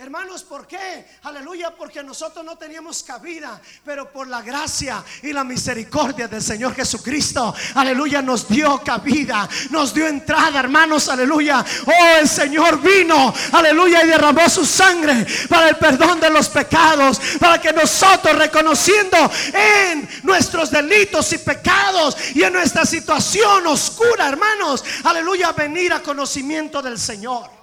Hermanos, 0.00 0.44
¿por 0.44 0.66
qué? 0.66 1.04
Aleluya, 1.24 1.74
porque 1.76 2.02
nosotros 2.02 2.42
no 2.42 2.56
teníamos 2.56 3.02
cabida, 3.02 3.60
pero 3.84 4.10
por 4.10 4.28
la 4.28 4.40
gracia 4.40 5.04
y 5.22 5.30
la 5.30 5.44
misericordia 5.44 6.26
del 6.26 6.42
Señor 6.42 6.74
Jesucristo, 6.74 7.54
aleluya, 7.74 8.22
nos 8.22 8.48
dio 8.48 8.82
cabida, 8.82 9.46
nos 9.68 9.92
dio 9.92 10.08
entrada, 10.08 10.58
hermanos, 10.58 11.10
aleluya. 11.10 11.62
Oh, 11.84 12.18
el 12.18 12.26
Señor 12.26 12.80
vino, 12.80 13.34
aleluya, 13.52 14.02
y 14.02 14.06
derramó 14.06 14.48
su 14.48 14.64
sangre 14.64 15.26
para 15.50 15.68
el 15.68 15.76
perdón 15.76 16.18
de 16.18 16.30
los 16.30 16.48
pecados, 16.48 17.20
para 17.38 17.60
que 17.60 17.70
nosotros, 17.70 18.38
reconociendo 18.38 19.30
en 19.52 20.08
nuestros 20.22 20.70
delitos 20.70 21.30
y 21.34 21.38
pecados 21.38 22.16
y 22.34 22.42
en 22.42 22.54
nuestra 22.54 22.86
situación 22.86 23.66
oscura, 23.66 24.28
hermanos, 24.28 24.82
aleluya, 25.04 25.52
venir 25.52 25.92
a 25.92 26.02
conocimiento 26.02 26.80
del 26.80 26.98
Señor. 26.98 27.59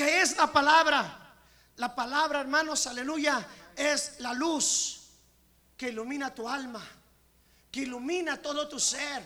¿Qué 0.00 0.22
es 0.22 0.34
la 0.38 0.50
palabra? 0.50 1.34
La 1.76 1.94
palabra, 1.94 2.40
hermanos, 2.40 2.86
aleluya, 2.86 3.46
es 3.76 4.18
la 4.20 4.32
luz 4.32 5.10
que 5.76 5.90
ilumina 5.90 6.34
tu 6.34 6.48
alma, 6.48 6.82
que 7.70 7.80
ilumina 7.80 8.40
todo 8.40 8.66
tu 8.66 8.80
ser 8.80 9.22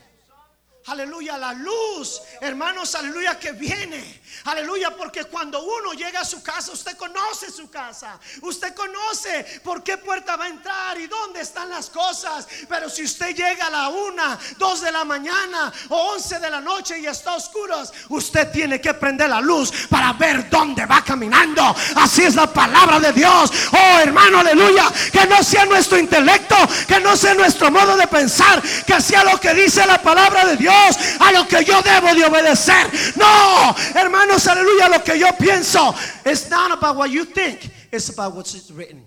aleluya, 0.86 1.38
la 1.38 1.54
luz, 1.54 2.20
hermanos, 2.42 2.94
aleluya, 2.94 3.38
que 3.38 3.52
viene, 3.52 4.20
aleluya, 4.44 4.94
porque 4.94 5.24
cuando 5.24 5.62
uno 5.62 5.94
llega 5.94 6.20
a 6.20 6.24
su 6.26 6.42
casa, 6.42 6.72
usted 6.72 6.94
conoce 6.98 7.50
su 7.50 7.70
casa, 7.70 8.18
usted 8.42 8.74
conoce 8.74 9.60
por 9.62 9.82
qué 9.82 9.96
puerta 9.96 10.36
va 10.36 10.44
a 10.44 10.48
entrar 10.48 11.00
y 11.00 11.06
dónde 11.06 11.40
están 11.40 11.70
las 11.70 11.88
cosas, 11.88 12.46
pero 12.68 12.90
si 12.90 13.04
usted 13.04 13.34
llega 13.34 13.66
a 13.66 13.70
la 13.70 13.88
una, 13.88 14.38
dos 14.58 14.82
de 14.82 14.92
la 14.92 15.04
mañana 15.04 15.72
o 15.88 16.12
once 16.12 16.38
de 16.38 16.50
la 16.50 16.60
noche 16.60 16.98
y 16.98 17.06
está 17.06 17.34
oscuro, 17.34 17.82
usted 18.10 18.52
tiene 18.52 18.78
que 18.78 18.92
prender 18.92 19.30
la 19.30 19.40
luz 19.40 19.72
para 19.88 20.12
ver 20.12 20.50
dónde 20.50 20.84
va 20.84 21.02
caminando, 21.02 21.74
así 21.96 22.24
es 22.24 22.34
la 22.34 22.52
palabra 22.52 23.00
de 23.00 23.12
Dios, 23.12 23.50
oh 23.72 23.98
hermano, 24.00 24.40
aleluya, 24.40 24.92
que 25.10 25.26
no 25.26 25.42
sea 25.42 25.64
nuestro 25.64 25.98
intelecto, 25.98 26.56
que 26.86 27.00
no 27.00 27.16
sea 27.16 27.32
nuestro 27.32 27.70
modo 27.70 27.96
de 27.96 28.06
pensar, 28.06 28.62
que 28.86 29.00
sea 29.00 29.24
lo 29.24 29.40
que 29.40 29.54
dice 29.54 29.86
la 29.86 30.02
palabra 30.02 30.44
de 30.44 30.56
Dios 30.58 30.74
a 31.21 31.33
lo 31.33 31.47
que 31.47 31.64
yo 31.64 31.81
debo 31.83 32.14
de 32.14 32.25
obedecer. 32.25 32.90
No, 33.16 33.75
hermanos, 33.95 34.47
aleluya, 34.47 34.88
lo 34.88 35.02
que 35.02 35.19
yo 35.19 35.28
pienso. 35.38 35.95
It's 36.25 36.49
not 36.49 36.73
about 36.73 36.97
what 36.97 37.11
you 37.11 37.25
think, 37.25 37.61
it's 37.93 38.09
about 38.11 38.35
what's 38.35 38.71
written. 38.71 39.04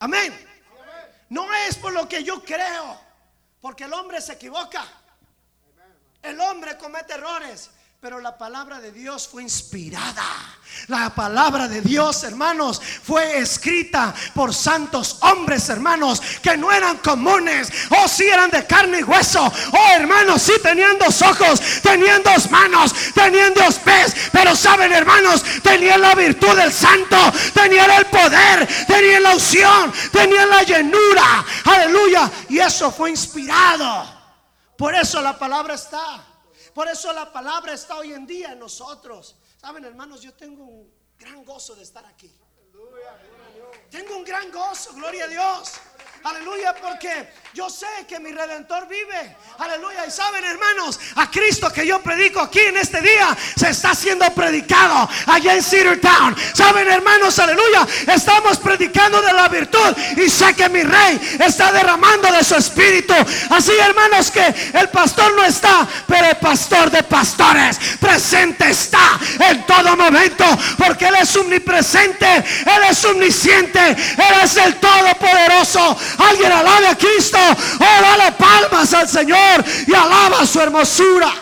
Amén. 0.00 0.32
No 1.28 1.46
es 1.66 1.76
por 1.76 1.92
lo 1.92 2.08
que 2.08 2.24
yo 2.24 2.42
creo, 2.42 2.98
porque 3.60 3.84
el 3.84 3.92
hombre 3.92 4.20
se 4.20 4.32
equivoca. 4.32 4.84
El 6.22 6.40
hombre 6.40 6.76
comete 6.76 7.14
errores. 7.14 7.70
Pero 8.00 8.18
la 8.18 8.38
palabra 8.38 8.80
de 8.80 8.92
Dios 8.92 9.28
fue 9.28 9.42
inspirada. 9.42 10.24
La 10.86 11.14
palabra 11.14 11.68
de 11.68 11.82
Dios, 11.82 12.24
hermanos, 12.24 12.80
fue 12.80 13.36
escrita 13.36 14.14
por 14.34 14.54
santos 14.54 15.18
hombres, 15.20 15.68
hermanos, 15.68 16.22
que 16.42 16.56
no 16.56 16.72
eran 16.72 16.96
comunes. 16.96 17.70
Oh, 17.90 18.08
si 18.08 18.24
eran 18.24 18.50
de 18.50 18.66
carne 18.66 19.00
y 19.00 19.02
hueso. 19.02 19.44
Oh, 19.44 19.90
hermanos, 19.92 20.40
si 20.40 20.58
tenían 20.60 20.98
dos 20.98 21.20
ojos, 21.20 21.60
tenían 21.82 22.22
dos 22.22 22.50
manos, 22.50 22.94
tenían 23.12 23.52
dos 23.52 23.78
pies. 23.80 24.14
Pero 24.32 24.56
saben, 24.56 24.90
hermanos, 24.94 25.44
tenían 25.62 26.00
la 26.00 26.14
virtud 26.14 26.56
del 26.56 26.72
santo, 26.72 27.18
tenían 27.52 27.90
el 27.90 28.06
poder, 28.06 28.66
tenían 28.86 29.24
la 29.24 29.34
unción, 29.34 29.92
tenían 30.10 30.48
la 30.48 30.62
llenura. 30.62 31.44
Aleluya. 31.66 32.30
Y 32.48 32.60
eso 32.60 32.90
fue 32.90 33.10
inspirado. 33.10 34.06
Por 34.78 34.94
eso 34.94 35.20
la 35.20 35.38
palabra 35.38 35.74
está. 35.74 36.29
Por 36.74 36.88
eso 36.88 37.12
la 37.12 37.32
palabra 37.32 37.72
está 37.72 37.96
hoy 37.96 38.12
en 38.12 38.26
día 38.26 38.52
en 38.52 38.58
nosotros. 38.58 39.36
Saben, 39.60 39.84
hermanos, 39.84 40.22
yo 40.22 40.32
tengo 40.34 40.64
un 40.64 40.92
gran 41.18 41.44
gozo 41.44 41.74
de 41.74 41.82
estar 41.82 42.04
aquí. 42.06 42.32
Tengo 43.90 44.16
un 44.16 44.24
gran 44.24 44.50
gozo, 44.50 44.92
gloria 44.94 45.24
a 45.24 45.28
Dios. 45.28 45.72
Aleluya, 46.22 46.74
porque 46.74 47.32
yo 47.54 47.70
sé 47.70 47.86
que 48.06 48.20
mi 48.20 48.30
redentor 48.30 48.86
vive. 48.86 49.36
Aleluya. 49.58 50.06
Y 50.06 50.10
saben, 50.10 50.44
hermanos, 50.44 51.00
a 51.16 51.30
Cristo 51.30 51.72
que 51.72 51.86
yo 51.86 52.02
predico 52.02 52.40
aquí 52.40 52.60
en 52.60 52.76
este 52.76 53.00
día 53.00 53.36
se 53.56 53.70
está 53.70 53.94
siendo 53.94 54.30
predicado 54.34 55.08
allá 55.26 55.54
en 55.54 55.62
Cedar 55.62 55.96
Town. 55.96 56.36
Saben, 56.52 56.86
hermanos, 56.88 57.38
aleluya. 57.38 57.86
Estamos 58.06 58.58
predicando 58.58 59.22
de 59.22 59.32
la 59.32 59.48
virtud 59.48 59.96
y 60.18 60.28
sé 60.28 60.54
que 60.54 60.68
mi 60.68 60.82
rey 60.82 61.38
está 61.40 61.72
derramando 61.72 62.30
de 62.30 62.44
su 62.44 62.54
espíritu. 62.54 63.14
Así, 63.48 63.72
hermanos, 63.80 64.30
que 64.30 64.44
el 64.74 64.90
pastor 64.90 65.34
no 65.34 65.44
está, 65.44 65.88
pero 66.06 66.26
el 66.26 66.36
pastor 66.36 66.90
de 66.90 67.02
pastores 67.02 67.78
presente 67.98 68.70
está 68.70 69.18
en 69.38 69.64
todo 69.64 69.96
momento 69.96 70.44
porque 70.76 71.06
Él 71.06 71.14
es 71.20 71.34
omnipresente, 71.34 72.26
Él 72.26 72.82
es 72.90 73.04
omnisciente, 73.06 73.80
Él 73.90 74.40
es 74.44 74.56
el 74.58 74.74
todopoderoso. 74.76 75.98
Alguien 76.18 76.52
alabe 76.52 76.88
a 76.88 76.96
Cristo. 76.96 77.38
Oh, 77.38 78.02
dale 78.02 78.32
palmas 78.32 78.92
al 78.94 79.08
Señor 79.08 79.64
y 79.86 79.94
alaba 79.94 80.46
su 80.46 80.60
hermosura. 80.60 81.32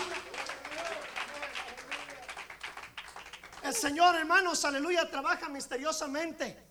El 3.62 3.74
Señor, 3.74 4.16
hermanos, 4.16 4.64
aleluya, 4.64 5.10
trabaja 5.10 5.48
misteriosamente. 5.48 6.68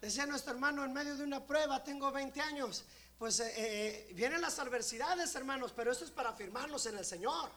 Decía 0.00 0.26
nuestro 0.26 0.52
hermano 0.52 0.84
en 0.84 0.92
medio 0.92 1.16
de 1.16 1.24
una 1.24 1.44
prueba, 1.44 1.82
tengo 1.84 2.10
20 2.10 2.40
años. 2.40 2.84
Pues 3.18 3.40
eh, 3.40 3.52
eh, 3.56 4.12
vienen 4.14 4.40
las 4.40 4.58
adversidades, 4.58 5.34
hermanos, 5.34 5.72
pero 5.76 5.92
esto 5.92 6.04
es 6.04 6.10
para 6.10 6.30
afirmarnos 6.30 6.86
en 6.86 6.96
el 6.96 7.04
Señor. 7.04 7.50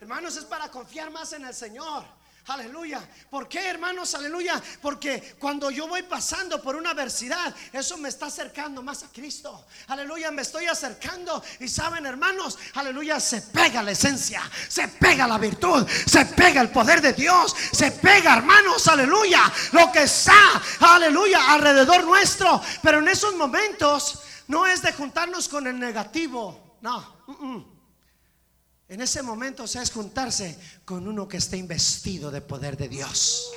Hermanos, 0.00 0.36
es 0.36 0.44
para 0.44 0.70
confiar 0.70 1.10
más 1.10 1.32
en 1.34 1.44
el 1.44 1.54
Señor. 1.54 2.04
Aleluya. 2.48 3.00
¿Por 3.28 3.48
qué, 3.48 3.68
hermanos? 3.68 4.14
Aleluya. 4.14 4.62
Porque 4.80 5.34
cuando 5.38 5.68
yo 5.68 5.88
voy 5.88 6.04
pasando 6.04 6.62
por 6.62 6.76
una 6.76 6.90
adversidad, 6.90 7.52
eso 7.72 7.96
me 7.98 8.08
está 8.08 8.26
acercando 8.26 8.84
más 8.84 9.02
a 9.02 9.08
Cristo. 9.08 9.66
Aleluya, 9.88 10.30
me 10.30 10.42
estoy 10.42 10.66
acercando. 10.66 11.42
Y 11.58 11.66
saben, 11.68 12.06
hermanos, 12.06 12.56
aleluya, 12.74 13.18
se 13.18 13.42
pega 13.42 13.82
la 13.82 13.90
esencia, 13.90 14.48
se 14.68 14.86
pega 14.86 15.26
la 15.26 15.38
virtud, 15.38 15.86
se 15.88 16.24
pega 16.26 16.60
el 16.60 16.70
poder 16.70 17.00
de 17.00 17.14
Dios, 17.14 17.54
se 17.72 17.90
pega, 17.90 18.36
hermanos, 18.36 18.86
aleluya, 18.86 19.52
lo 19.72 19.90
que 19.90 20.04
está, 20.04 20.62
aleluya, 20.80 21.52
alrededor 21.52 22.04
nuestro. 22.04 22.62
Pero 22.80 23.00
en 23.00 23.08
esos 23.08 23.34
momentos 23.34 24.20
no 24.46 24.66
es 24.66 24.82
de 24.82 24.92
juntarnos 24.92 25.48
con 25.48 25.66
el 25.66 25.78
negativo. 25.80 26.76
No. 26.80 27.24
Mm, 27.26 27.46
mm. 27.46 27.75
En 28.88 29.00
ese 29.00 29.22
momento 29.22 29.66
se 29.66 29.82
es 29.82 29.90
juntarse 29.90 30.58
con 30.84 31.08
uno 31.08 31.26
que 31.26 31.38
esté 31.38 31.56
investido 31.56 32.30
de 32.30 32.40
poder 32.40 32.76
de 32.76 32.88
Dios. 32.88 33.50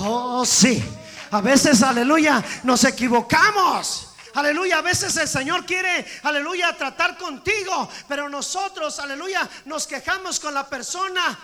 Oh, 0.00 0.44
sí. 0.44 0.82
A 1.30 1.40
veces, 1.40 1.82
aleluya, 1.82 2.44
nos 2.64 2.84
equivocamos. 2.84 4.08
Aleluya, 4.34 4.78
a 4.78 4.82
veces 4.82 5.16
el 5.16 5.26
Señor 5.26 5.64
quiere, 5.64 6.06
aleluya, 6.22 6.76
tratar 6.76 7.16
contigo, 7.16 7.88
pero 8.06 8.28
nosotros, 8.28 8.98
aleluya, 9.00 9.48
nos 9.64 9.86
quejamos 9.86 10.38
con 10.38 10.52
la 10.54 10.68
persona 10.68 11.38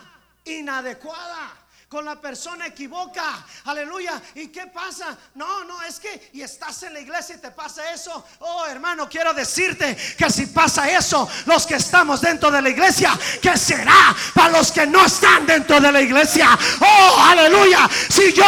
inadecuada 0.45 1.64
con 1.95 2.05
la 2.05 2.21
persona 2.21 2.67
equivoca. 2.67 3.47
Aleluya. 3.67 4.21
¿Y 4.35 4.49
qué 4.49 4.67
pasa? 4.67 5.17
No, 5.37 5.63
no, 5.63 5.81
es 5.83 6.01
que 6.01 6.31
y 6.33 6.43
estás 6.43 6.83
en 6.83 6.93
la 6.93 6.99
iglesia 6.99 7.37
y 7.37 7.39
te 7.39 7.53
pasa 7.53 7.89
eso. 7.93 8.27
Oh, 8.41 8.67
hermano, 8.67 9.09
quiero 9.09 9.33
decirte 9.33 9.97
que 10.19 10.29
si 10.29 10.47
pasa 10.47 10.91
eso, 10.91 11.29
los 11.47 11.65
que 11.65 11.77
estamos 11.77 12.21
dentro 12.21 12.51
de 12.51 12.61
la 12.61 12.69
iglesia, 12.69 13.17
¿qué 13.41 13.57
será 13.57 14.13
para 14.35 14.59
los 14.59 14.73
que 14.73 14.89
no 14.89 15.07
están 15.07 15.47
dentro 15.47 15.79
de 15.79 15.93
la 15.93 16.03
iglesia? 16.03 16.59
Oh, 16.81 17.17
aleluya. 17.29 17.89
Si 18.09 18.33
yo 18.33 18.45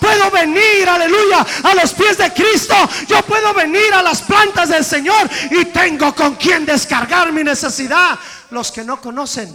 puedo 0.00 0.28
venir, 0.32 0.88
aleluya, 0.88 1.46
a 1.62 1.74
los 1.76 1.94
pies 1.94 2.18
de 2.18 2.32
Cristo, 2.32 2.74
yo 3.06 3.24
puedo 3.24 3.54
venir 3.54 3.94
a 3.94 4.02
las 4.02 4.20
plantas 4.22 4.68
del 4.68 4.84
Señor 4.84 5.30
y 5.52 5.66
tengo 5.66 6.12
con 6.12 6.34
quien 6.34 6.66
descargar 6.66 7.30
mi 7.30 7.44
necesidad. 7.44 8.18
Los 8.50 8.72
que 8.72 8.82
no 8.82 9.00
conocen, 9.00 9.54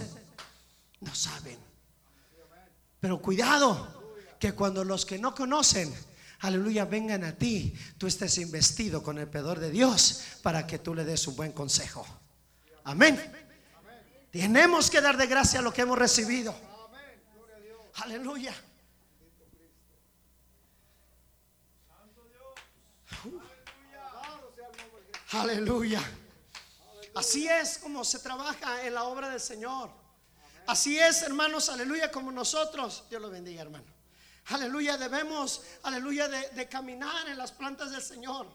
no 1.02 1.14
saben. 1.14 1.35
Pero 3.06 3.22
cuidado, 3.22 3.86
que 4.36 4.52
cuando 4.52 4.82
los 4.82 5.06
que 5.06 5.16
no 5.16 5.32
conocen, 5.32 5.94
aleluya, 6.40 6.86
vengan 6.86 7.22
a 7.22 7.36
ti, 7.36 7.72
tú 7.98 8.08
estés 8.08 8.36
investido 8.38 9.00
con 9.00 9.16
el 9.18 9.28
pedor 9.28 9.60
de 9.60 9.70
Dios 9.70 10.22
para 10.42 10.66
que 10.66 10.80
tú 10.80 10.92
le 10.92 11.04
des 11.04 11.24
un 11.28 11.36
buen 11.36 11.52
consejo. 11.52 12.04
Amén. 12.82 13.16
Tenemos 14.32 14.90
que 14.90 15.00
dar 15.00 15.16
de 15.16 15.28
gracia 15.28 15.62
lo 15.62 15.72
que 15.72 15.82
hemos 15.82 15.96
recibido. 15.96 16.52
Aleluya. 17.94 18.52
Aleluya. 25.30 26.02
Así 27.14 27.46
es 27.46 27.78
como 27.78 28.04
se 28.04 28.18
trabaja 28.18 28.84
en 28.84 28.94
la 28.94 29.04
obra 29.04 29.28
del 29.28 29.40
Señor. 29.40 30.05
Así 30.66 30.98
es, 30.98 31.22
hermanos, 31.22 31.68
aleluya, 31.68 32.10
como 32.10 32.32
nosotros. 32.32 33.04
Dios 33.08 33.22
lo 33.22 33.30
bendiga, 33.30 33.62
hermano. 33.62 33.86
Aleluya, 34.46 34.96
debemos, 34.96 35.62
aleluya, 35.82 36.28
de, 36.28 36.48
de, 36.50 36.68
caminar 36.68 37.28
en 37.28 37.38
las 37.38 37.52
plantas 37.52 37.90
del 37.90 38.02
Señor. 38.02 38.46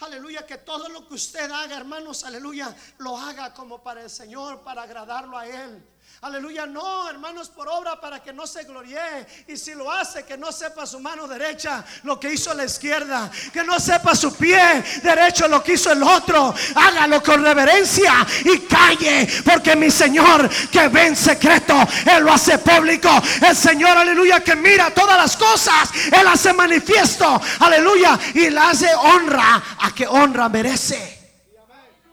Aleluya, 0.00 0.46
que 0.46 0.58
todo 0.58 0.88
lo 0.88 1.08
que 1.08 1.14
usted 1.14 1.50
haga, 1.50 1.76
hermanos, 1.76 2.24
aleluya, 2.24 2.74
lo 2.98 3.16
haga 3.16 3.54
como 3.54 3.82
para 3.82 4.02
el 4.02 4.10
Señor, 4.10 4.62
para 4.62 4.82
agradarlo 4.82 5.38
a 5.38 5.46
Él. 5.46 5.84
Aleluya, 6.26 6.66
no, 6.66 7.08
hermanos, 7.08 7.48
por 7.50 7.68
obra 7.68 8.00
para 8.00 8.20
que 8.20 8.32
no 8.32 8.48
se 8.48 8.64
gloríe. 8.64 9.24
Y 9.46 9.56
si 9.56 9.74
lo 9.74 9.88
hace, 9.92 10.24
que 10.24 10.36
no 10.36 10.50
sepa 10.50 10.84
su 10.84 10.98
mano 10.98 11.28
derecha 11.28 11.84
lo 12.02 12.18
que 12.18 12.32
hizo 12.32 12.52
la 12.52 12.64
izquierda. 12.64 13.30
Que 13.52 13.62
no 13.62 13.78
sepa 13.78 14.12
su 14.16 14.34
pie 14.34 14.82
derecho 15.04 15.46
lo 15.46 15.62
que 15.62 15.74
hizo 15.74 15.92
el 15.92 16.02
otro. 16.02 16.52
Hágalo 16.74 17.22
con 17.22 17.44
reverencia 17.44 18.26
y 18.44 18.58
calle. 18.62 19.28
Porque 19.44 19.76
mi 19.76 19.88
Señor 19.88 20.50
que 20.68 20.88
ve 20.88 21.06
en 21.06 21.16
secreto, 21.16 21.76
Él 22.04 22.24
lo 22.24 22.32
hace 22.32 22.58
público. 22.58 23.08
El 23.48 23.54
Señor, 23.54 23.96
aleluya, 23.96 24.42
que 24.42 24.56
mira 24.56 24.92
todas 24.92 25.16
las 25.16 25.36
cosas. 25.36 25.90
Él 26.10 26.26
hace 26.26 26.52
manifiesto. 26.52 27.40
Aleluya. 27.60 28.18
Y 28.34 28.50
le 28.50 28.58
hace 28.58 28.92
honra 28.96 29.62
a 29.78 29.94
que 29.94 30.08
honra 30.08 30.48
merece. 30.48 31.36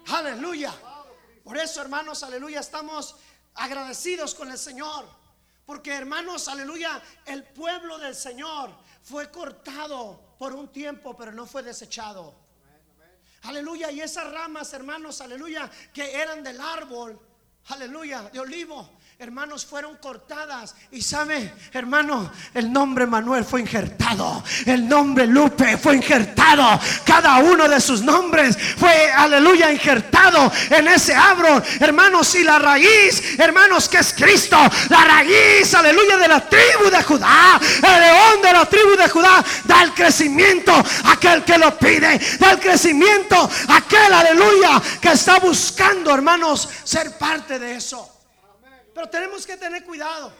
Aleluya. 0.10 0.72
Por 1.44 1.58
eso, 1.58 1.82
hermanos, 1.82 2.22
aleluya, 2.22 2.60
estamos 2.60 3.16
agradecidos 3.56 4.36
con 4.36 4.52
el 4.52 4.58
Señor. 4.58 5.06
Porque 5.66 5.94
hermanos, 5.94 6.48
aleluya, 6.48 7.02
el 7.26 7.44
pueblo 7.44 7.98
del 7.98 8.16
Señor 8.16 8.72
fue 9.02 9.32
cortado 9.32 10.36
por 10.38 10.54
un 10.54 10.68
tiempo, 10.72 11.16
pero 11.16 11.32
no 11.32 11.46
fue 11.46 11.64
desechado. 11.64 12.36
Aleluya, 13.44 13.92
y 13.92 14.02
esas 14.02 14.32
ramas, 14.32 14.74
hermanos, 14.74 15.20
aleluya, 15.22 15.70
que 15.94 16.16
eran 16.16 16.44
del 16.44 16.60
árbol, 16.62 17.20
aleluya, 17.68 18.24
de 18.24 18.40
olivo, 18.40 18.90
hermanos, 19.20 19.66
fueron 19.66 19.98
cortadas. 19.98 20.76
Y 20.92 21.02
sabe, 21.02 21.54
hermano, 21.72 22.32
el 22.54 22.72
nombre 22.72 23.06
Manuel 23.06 23.46
fue 23.46 23.62
injertado. 23.62 24.44
El 24.66 24.88
nombre 24.88 25.28
Lupe 25.28 25.78
fue 25.78 25.96
injertado. 25.96 26.80
Cada 27.06 27.38
uno 27.38 27.70
de 27.70 27.80
sus 27.80 28.02
nombres 28.02 28.58
fue, 28.78 29.12
aleluya, 29.12 29.72
injertado 29.72 30.52
en 30.70 30.88
ese 30.88 31.16
árbol. 31.16 31.64
Hermanos, 31.80 32.36
y 32.36 32.44
la 32.44 32.60
raíz, 32.60 33.40
hermanos, 33.40 33.88
que 33.88 34.00
es 34.00 34.14
Cristo. 34.14 34.58
La 34.90 35.06
raíz, 35.06 35.74
aleluya, 35.74 36.18
de 36.18 36.28
la 36.28 36.50
tribu 36.50 36.90
de 36.92 37.04
Judá. 37.04 37.60
El 37.82 38.00
león 38.00 38.42
de 38.42 38.52
la 38.52 38.66
tribu 38.66 38.96
de 38.98 39.10
Judá 39.10 39.44
da 39.66 39.84
el 39.84 39.94
crecimiento 39.94 40.74
a 40.74 41.12
aquel 41.14 41.44
que 41.44 41.58
lo 41.58 41.78
pide. 41.78 42.20
Da 42.40 42.52
el 42.52 42.60
crecimiento 42.60 43.50
a 43.68 43.78
aquel, 43.78 44.14
aleluya, 44.14 44.82
que 45.00 45.12
está 45.12 45.40
buscando, 45.40 46.14
hermanos, 46.14 46.68
ser 46.84 47.18
parte 47.18 47.60
de 47.60 47.76
eso. 47.76 48.13
Pero 48.94 49.10
tenemos 49.10 49.46
que 49.46 49.58
tener 49.58 49.84
cuidado. 49.84 50.32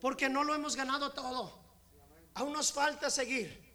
Porque 0.00 0.28
no 0.28 0.44
lo 0.44 0.54
hemos 0.54 0.76
ganado 0.76 1.12
todo. 1.12 1.58
Aún 2.34 2.52
nos 2.52 2.72
falta 2.72 3.10
seguir. 3.10 3.68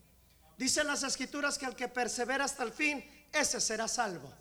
Dicen 0.58 0.88
las 0.88 1.04
escrituras 1.04 1.58
que 1.58 1.66
el 1.66 1.76
que 1.76 1.88
persevera 1.88 2.46
hasta 2.46 2.64
el 2.64 2.72
fin, 2.72 3.04
ese 3.32 3.60
será 3.60 3.88
salvo. 3.88 4.34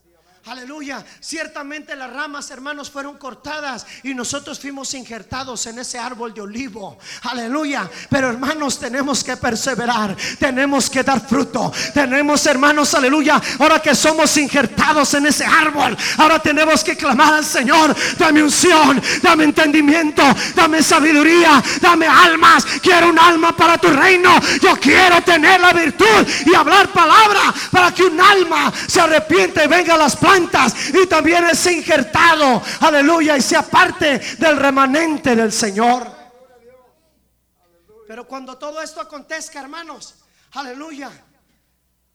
Aleluya. 0.46 1.05
Ciertamente 1.20 1.94
las 1.94 2.12
ramas, 2.12 2.50
hermanos, 2.50 2.90
fueron 2.90 3.16
cortadas 3.16 3.87
y 4.02 4.12
nosotros 4.12 4.59
fuimos 4.59 4.92
injertados 4.92 5.64
en 5.66 5.78
ese 5.78 6.00
árbol 6.00 6.35
de 6.35 6.40
olivo. 6.40 6.98
Aleluya. 7.22 7.88
Pero 8.11 8.31
hermanos, 8.31 8.76
tenemos 8.76 9.22
que 9.22 9.37
perseverar. 9.37 10.16
Tenemos 10.40 10.90
que 10.90 11.05
dar 11.05 11.24
fruto. 11.28 11.72
Tenemos, 11.94 12.44
hermanos, 12.44 12.92
aleluya. 12.92 13.40
Ahora 13.61 13.81
que 13.81 13.94
somos 13.94 14.37
injertados 14.37 15.14
en 15.14 15.26
ese 15.26 15.46
árbol, 15.46 15.96
ahora 16.18 16.40
tenemos 16.40 16.83
que 16.83 16.96
clamar 16.96 17.35
al 17.35 17.44
Señor. 17.44 17.94
Dame 18.18 18.42
unción, 18.42 19.00
dame 19.22 19.44
entendimiento, 19.44 20.24
dame 20.57 20.83
sabiduría, 20.83 21.62
dame 21.81 22.09
almas. 22.09 22.66
Quiero 22.83 23.11
un 23.11 23.18
alma 23.18 23.57
para 23.57 23.78
tu 23.78 23.90
reino. 23.90 24.40
Yo 24.61 24.74
quiero 24.74 25.22
tener 25.22 25.61
la 25.61 25.72
virtud 25.72 26.26
y 26.46 26.52
hablar 26.52 26.88
palabra 26.88 27.55
para 27.70 27.94
que 27.94 28.02
un 28.02 28.20
alma 28.20 28.72
se 28.88 29.00
arrepiente 29.00 29.64
y 29.64 29.68
venga 29.68 29.94
a 29.94 29.98
las 29.98 30.16
plantas 30.16 30.32
y 30.95 31.07
también 31.07 31.45
es 31.45 31.66
injertado, 31.66 32.62
aleluya, 32.81 33.37
y 33.37 33.42
sea 33.42 33.62
parte 33.62 34.18
del 34.38 34.57
remanente 34.57 35.37
del 35.37 35.53
Señor. 35.53 36.11
Pero 38.07 38.27
cuando 38.27 38.57
todo 38.57 38.81
esto 38.81 39.01
acontezca, 39.01 39.61
hermanos, 39.61 40.14
aleluya, 40.53 41.11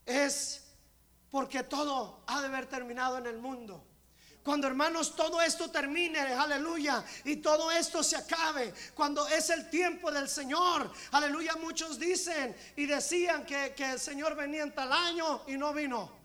es 0.06 0.64
porque 1.30 1.64
todo 1.64 2.24
ha 2.28 2.42
de 2.42 2.48
haber 2.48 2.66
terminado 2.68 3.18
en 3.18 3.28
el 3.28 3.38
mundo. 3.38 3.84
Cuando 4.44 4.68
hermanos 4.68 5.16
todo 5.16 5.42
esto 5.42 5.70
termine, 5.70 6.20
aleluya, 6.20 7.04
y 7.26 7.36
todo 7.38 7.70
esto 7.70 8.02
se 8.02 8.16
acabe, 8.16 8.74
cuando 8.96 9.28
es 9.28 9.50
el 9.50 9.70
tiempo 9.70 10.10
del 10.10 10.30
Señor, 10.30 10.90
aleluya, 11.12 11.56
muchos 11.58 12.00
dicen 12.00 12.56
y 12.78 12.86
decían 12.86 13.46
que, 13.46 13.74
que 13.76 13.92
el 13.92 14.00
Señor 14.00 14.36
venía 14.36 14.64
en 14.64 14.74
tal 14.74 14.92
año 14.92 15.42
y 15.48 15.58
no 15.58 15.74
vino. 15.74 16.17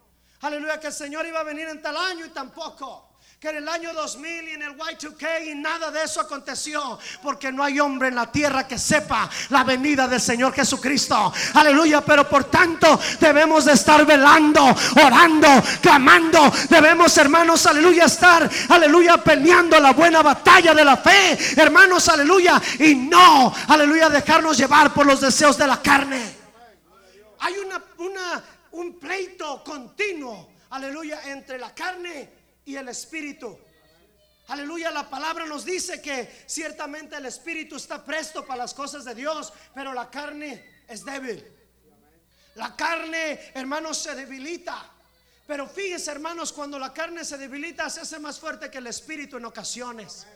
Aleluya, 0.42 0.80
que 0.80 0.88
el 0.88 0.92
Señor 0.92 1.24
iba 1.26 1.40
a 1.40 1.44
venir 1.44 1.68
en 1.68 1.80
tal 1.80 1.96
año 1.96 2.26
y 2.26 2.30
tampoco 2.30 3.12
que 3.42 3.48
en 3.48 3.56
el 3.56 3.68
año 3.68 3.92
2000 3.92 4.48
y 4.48 4.52
en 4.52 4.62
el 4.62 4.78
Y2K 4.78 5.46
y 5.48 5.54
nada 5.56 5.90
de 5.90 6.04
eso 6.04 6.20
aconteció, 6.20 6.96
porque 7.24 7.50
no 7.50 7.64
hay 7.64 7.80
hombre 7.80 8.06
en 8.06 8.14
la 8.14 8.30
tierra 8.30 8.68
que 8.68 8.78
sepa 8.78 9.28
la 9.48 9.64
venida 9.64 10.06
del 10.06 10.20
Señor 10.20 10.54
Jesucristo. 10.54 11.32
Aleluya, 11.54 12.02
pero 12.02 12.28
por 12.28 12.44
tanto 12.44 13.00
debemos 13.18 13.64
de 13.64 13.72
estar 13.72 14.06
velando, 14.06 14.64
orando, 15.04 15.48
clamando. 15.80 16.52
Debemos, 16.70 17.16
hermanos, 17.18 17.66
aleluya, 17.66 18.04
estar, 18.04 18.48
aleluya, 18.68 19.16
peleando 19.18 19.80
la 19.80 19.92
buena 19.92 20.22
batalla 20.22 20.72
de 20.72 20.84
la 20.84 20.96
fe, 20.98 21.36
hermanos, 21.56 22.08
aleluya, 22.08 22.62
y 22.78 22.94
no, 22.94 23.52
aleluya, 23.66 24.08
dejarnos 24.08 24.56
llevar 24.56 24.94
por 24.94 25.04
los 25.04 25.20
deseos 25.20 25.58
de 25.58 25.66
la 25.66 25.82
carne. 25.82 26.36
Hay 27.40 27.54
una, 27.58 27.82
una 27.98 28.44
un 28.72 28.98
pleito 28.98 29.62
continuo, 29.64 30.52
aleluya, 30.70 31.30
entre 31.30 31.58
la 31.58 31.74
carne 31.74 32.30
y 32.64 32.76
el 32.76 32.88
espíritu. 32.88 33.58
Aleluya, 34.48 34.90
la 34.90 35.08
palabra 35.08 35.46
nos 35.46 35.64
dice 35.64 36.02
que 36.02 36.44
ciertamente 36.46 37.16
el 37.16 37.26
espíritu 37.26 37.76
está 37.76 38.04
presto 38.04 38.44
para 38.44 38.62
las 38.62 38.74
cosas 38.74 39.04
de 39.04 39.14
Dios, 39.14 39.52
pero 39.74 39.92
la 39.92 40.10
carne 40.10 40.82
es 40.88 41.04
débil. 41.04 41.44
La 42.56 42.76
carne, 42.76 43.52
hermanos, 43.54 43.98
se 43.98 44.14
debilita. 44.14 44.90
Pero 45.46 45.66
fíjense, 45.66 46.10
hermanos, 46.10 46.52
cuando 46.52 46.78
la 46.78 46.92
carne 46.92 47.24
se 47.24 47.38
debilita, 47.38 47.88
se 47.88 48.00
hace 48.00 48.18
más 48.18 48.38
fuerte 48.38 48.70
que 48.70 48.78
el 48.78 48.86
espíritu 48.86 49.36
en 49.36 49.44
ocasiones. 49.44 50.26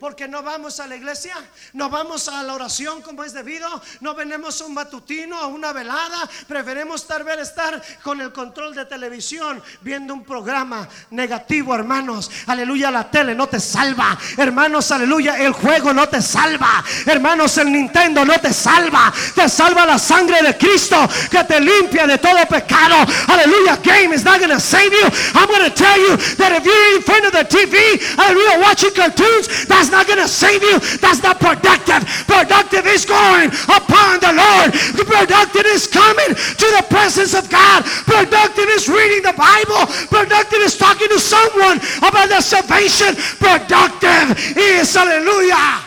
Porque 0.00 0.26
no 0.26 0.42
vamos 0.42 0.80
a 0.80 0.86
la 0.86 0.96
iglesia, 0.96 1.36
no 1.74 1.90
vamos 1.90 2.26
a 2.28 2.42
la 2.42 2.54
oración 2.54 3.02
como 3.02 3.22
es 3.22 3.34
debido, 3.34 3.68
no 4.00 4.14
venimos 4.14 4.60
a 4.62 4.64
un 4.64 4.72
matutino, 4.72 5.36
a 5.36 5.46
una 5.46 5.74
velada, 5.74 6.28
preferimos 6.48 7.06
tal 7.06 7.22
vez 7.22 7.38
estar 7.40 7.80
con 8.02 8.18
el 8.22 8.32
control 8.32 8.74
de 8.74 8.86
televisión 8.86 9.62
viendo 9.82 10.14
un 10.14 10.24
programa 10.24 10.88
negativo, 11.10 11.74
hermanos. 11.74 12.30
Aleluya, 12.46 12.90
la 12.90 13.10
tele 13.10 13.34
no 13.34 13.46
te 13.46 13.60
salva. 13.60 14.18
Hermanos, 14.38 14.90
aleluya, 14.90 15.36
el 15.36 15.52
juego 15.52 15.92
no 15.92 16.08
te 16.08 16.22
salva. 16.22 16.82
Hermanos, 17.04 17.58
el 17.58 17.70
Nintendo 17.70 18.24
no 18.24 18.40
te 18.40 18.54
salva. 18.54 19.12
Te 19.34 19.50
salva 19.50 19.84
la 19.84 19.98
sangre 19.98 20.42
de 20.42 20.56
Cristo 20.56 20.96
que 21.30 21.44
te 21.44 21.60
limpia 21.60 22.06
de 22.06 22.16
todo 22.16 22.38
pecado. 22.48 22.96
Aleluya, 23.28 23.76
game 23.82 24.14
is 24.14 24.24
not 24.24 24.38
going 24.38 24.50
to 24.50 24.60
save 24.60 24.92
you. 24.92 25.06
I'm 25.34 25.46
going 25.46 25.68
to 25.68 25.76
tell 25.76 25.98
you 25.98 26.16
that 26.36 26.52
if 26.56 26.64
you're 26.64 26.96
in 26.96 27.02
front 27.02 27.26
of 27.26 27.32
the 27.32 27.44
TV, 27.44 28.00
aleluya, 28.16 28.62
watching 28.62 28.94
cartoons, 28.94 29.66
that's 29.66 29.89
not 29.90 30.06
going 30.06 30.18
to 30.18 30.28
save 30.28 30.62
you. 30.62 30.78
That's 30.98 31.22
not 31.22 31.40
productive. 31.40 32.06
Productive 32.26 32.86
is 32.86 33.04
going 33.04 33.50
upon 33.68 34.20
the 34.20 34.32
Lord. 34.32 34.72
Productive 35.06 35.66
is 35.66 35.86
coming 35.86 36.34
to 36.34 36.66
the 36.78 36.84
presence 36.88 37.34
of 37.34 37.50
God. 37.50 37.84
Productive 37.84 38.68
is 38.68 38.88
reading 38.88 39.22
the 39.22 39.36
Bible. 39.36 39.86
Productive 40.08 40.60
is 40.60 40.76
talking 40.76 41.08
to 41.08 41.18
someone 41.18 41.78
about 41.98 42.28
the 42.28 42.40
salvation. 42.40 43.14
Productive 43.38 44.56
is, 44.56 44.94
hallelujah, 44.94 45.80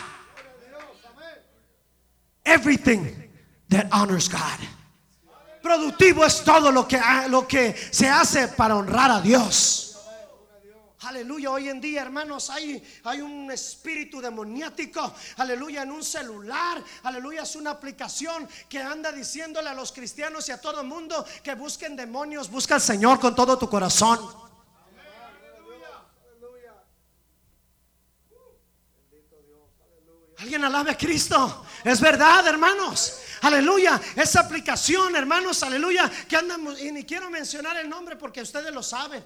everything 2.44 3.30
that 3.70 3.88
honors 3.92 4.28
God. 4.28 4.58
Productivo 5.62 6.26
es 6.26 6.44
todo 6.44 6.70
lo 6.70 6.86
que, 6.86 7.00
lo 7.30 7.48
que 7.48 7.74
se 7.90 8.06
hace 8.06 8.48
para 8.48 8.76
honrar 8.76 9.10
a 9.10 9.20
Dios. 9.22 9.83
Aleluya, 11.06 11.50
hoy 11.50 11.68
en 11.68 11.80
día, 11.80 12.02
hermanos, 12.02 12.48
hay, 12.48 12.82
hay 13.04 13.20
un 13.20 13.50
espíritu 13.50 14.20
demoniático, 14.20 15.14
aleluya, 15.36 15.82
en 15.82 15.90
un 15.90 16.02
celular, 16.02 16.82
aleluya, 17.02 17.42
es 17.42 17.56
una 17.56 17.72
aplicación 17.72 18.48
que 18.68 18.80
anda 18.80 19.12
diciéndole 19.12 19.68
a 19.68 19.74
los 19.74 19.92
cristianos 19.92 20.48
y 20.48 20.52
a 20.52 20.60
todo 20.60 20.80
el 20.80 20.86
mundo 20.86 21.26
que 21.42 21.54
busquen 21.54 21.94
demonios, 21.94 22.50
busca 22.50 22.76
al 22.76 22.80
Señor 22.80 23.20
con 23.20 23.34
todo 23.34 23.58
tu 23.58 23.68
corazón. 23.68 24.44
Alguien 30.38 30.64
alabe 30.64 30.90
a 30.90 30.96
Cristo. 30.96 31.64
Es 31.84 32.00
verdad, 32.00 32.46
hermanos. 32.46 33.20
Aleluya. 33.42 34.00
Esa 34.16 34.40
aplicación, 34.40 35.14
hermanos, 35.16 35.62
aleluya, 35.62 36.10
que 36.28 36.36
andamos, 36.36 36.80
y 36.80 36.92
ni 36.92 37.04
quiero 37.04 37.30
mencionar 37.30 37.76
el 37.76 37.88
nombre 37.88 38.16
porque 38.16 38.42
ustedes 38.42 38.72
lo 38.72 38.82
saben. 38.82 39.24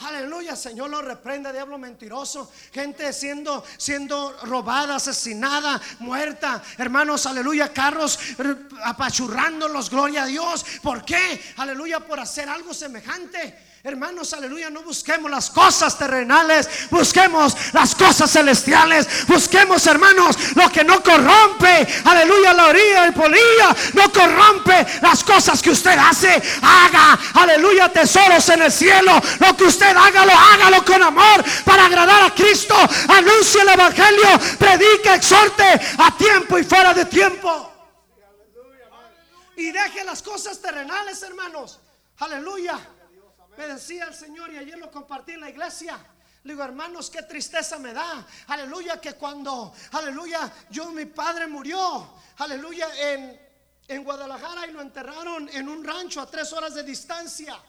Aleluya, 0.00 0.54
Señor 0.54 0.90
lo 0.90 1.02
reprenda, 1.02 1.52
diablo 1.52 1.76
mentiroso. 1.76 2.50
Gente 2.72 3.12
siendo, 3.12 3.64
siendo 3.76 4.30
robada, 4.44 4.96
asesinada, 4.96 5.80
muerta. 5.98 6.62
Hermanos, 6.76 7.26
aleluya, 7.26 7.72
carros 7.72 8.18
apachurrándolos, 8.84 9.90
gloria 9.90 10.22
a 10.22 10.26
Dios. 10.26 10.64
¿Por 10.82 11.04
qué? 11.04 11.42
Aleluya, 11.56 11.98
por 11.98 12.20
hacer 12.20 12.48
algo 12.48 12.72
semejante. 12.72 13.66
Hermanos, 13.84 14.32
aleluya, 14.34 14.70
no 14.70 14.82
busquemos 14.82 15.30
las 15.30 15.50
cosas 15.50 15.96
terrenales, 15.96 16.68
busquemos 16.90 17.54
las 17.72 17.94
cosas 17.94 18.30
celestiales, 18.30 19.06
busquemos, 19.28 19.86
hermanos, 19.86 20.36
lo 20.56 20.70
que 20.70 20.82
no 20.82 21.00
corrompe, 21.00 21.47
aleluya, 22.04 22.52
la 22.52 22.66
orilla 22.66 23.06
y 23.08 23.12
polilla, 23.12 23.74
no 23.94 24.12
corrompe 24.12 24.86
las 25.02 25.24
cosas 25.24 25.62
que 25.62 25.70
usted 25.70 25.96
hace, 25.98 26.42
haga, 26.62 27.18
aleluya, 27.34 27.88
tesoros 27.92 28.48
en 28.48 28.62
el 28.62 28.72
cielo, 28.72 29.20
lo 29.38 29.56
que 29.56 29.64
usted 29.64 29.96
haga, 29.96 30.24
lo 30.24 30.32
hágalo 30.32 30.84
con 30.84 31.02
amor 31.02 31.44
para 31.64 31.86
agradar 31.86 32.24
a 32.24 32.34
Cristo, 32.34 32.74
anuncie 33.08 33.62
el 33.62 33.68
Evangelio, 33.68 34.28
predica, 34.58 35.14
exhorte 35.14 35.80
a 35.98 36.16
tiempo 36.16 36.58
y 36.58 36.64
fuera 36.64 36.94
de 36.94 37.04
tiempo. 37.04 37.72
Y 39.56 39.72
deje 39.72 40.04
las 40.04 40.22
cosas 40.22 40.60
terrenales, 40.60 41.20
hermanos, 41.22 41.80
aleluya. 42.18 42.78
Me 43.56 43.66
decía 43.66 44.04
el 44.04 44.14
Señor 44.14 44.52
y 44.52 44.58
ayer 44.58 44.78
lo 44.78 44.88
compartí 44.90 45.32
en 45.32 45.40
la 45.40 45.50
iglesia. 45.50 45.98
Digo, 46.48 46.64
hermanos, 46.64 47.10
qué 47.10 47.22
tristeza 47.24 47.78
me 47.78 47.92
da. 47.92 48.26
Aleluya, 48.46 48.98
que 48.98 49.12
cuando, 49.12 49.70
aleluya, 49.92 50.50
yo, 50.70 50.90
mi 50.92 51.04
padre 51.04 51.46
murió. 51.46 52.14
Aleluya, 52.38 52.88
en, 53.12 53.38
en 53.86 54.02
Guadalajara 54.02 54.66
y 54.66 54.72
lo 54.72 54.80
enterraron 54.80 55.46
en 55.50 55.68
un 55.68 55.84
rancho 55.84 56.22
a 56.22 56.26
tres 56.26 56.50
horas 56.54 56.74
de 56.74 56.84
distancia. 56.84 57.60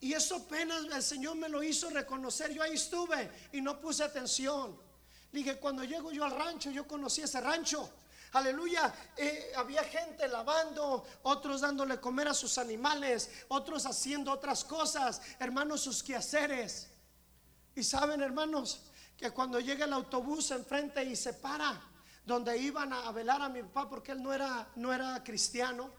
Y 0.00 0.12
eso 0.12 0.36
apenas 0.36 0.84
el 0.84 1.02
Señor 1.02 1.36
me 1.36 1.48
lo 1.48 1.62
hizo 1.62 1.88
reconocer. 1.88 2.52
Yo 2.52 2.62
ahí 2.62 2.74
estuve 2.74 3.48
y 3.52 3.62
no 3.62 3.80
puse 3.80 4.04
atención. 4.04 4.78
Dije, 5.32 5.56
cuando 5.56 5.82
llego 5.82 6.12
yo 6.12 6.26
al 6.26 6.32
rancho, 6.32 6.70
yo 6.70 6.86
conocí 6.86 7.22
ese 7.22 7.40
rancho. 7.40 7.90
Aleluya. 8.32 8.92
Eh, 9.16 9.50
había 9.56 9.82
gente 9.82 10.28
lavando, 10.28 11.06
otros 11.22 11.62
dándole 11.62 11.98
comer 12.00 12.28
a 12.28 12.34
sus 12.34 12.58
animales, 12.58 13.30
otros 13.48 13.86
haciendo 13.86 14.30
otras 14.30 14.62
cosas, 14.62 15.22
hermanos, 15.38 15.80
sus 15.80 16.02
quehaceres. 16.02 16.90
Y 17.76 17.82
saben, 17.82 18.20
hermanos, 18.20 18.80
que 19.16 19.30
cuando 19.30 19.60
llega 19.60 19.84
el 19.84 19.92
autobús 19.92 20.50
enfrente 20.50 21.04
y 21.04 21.16
se 21.16 21.34
para, 21.34 21.80
donde 22.24 22.56
iban 22.56 22.92
a 22.92 23.10
velar 23.12 23.42
a 23.42 23.48
mi 23.48 23.62
papá 23.62 23.88
porque 23.88 24.12
él 24.12 24.22
no 24.22 24.32
era, 24.32 24.70
no 24.76 24.92
era 24.92 25.22
cristiano, 25.22 25.90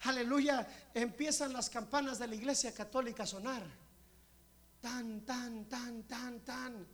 aleluya, 0.00 0.66
empiezan 0.94 1.52
las 1.52 1.68
campanas 1.68 2.18
de 2.18 2.28
la 2.28 2.34
iglesia 2.34 2.72
católica 2.72 3.24
a 3.24 3.26
sonar. 3.26 3.62
Tan, 4.80 5.20
tan, 5.22 5.66
tan, 5.66 6.04
tan, 6.04 6.40
tan. 6.40 6.86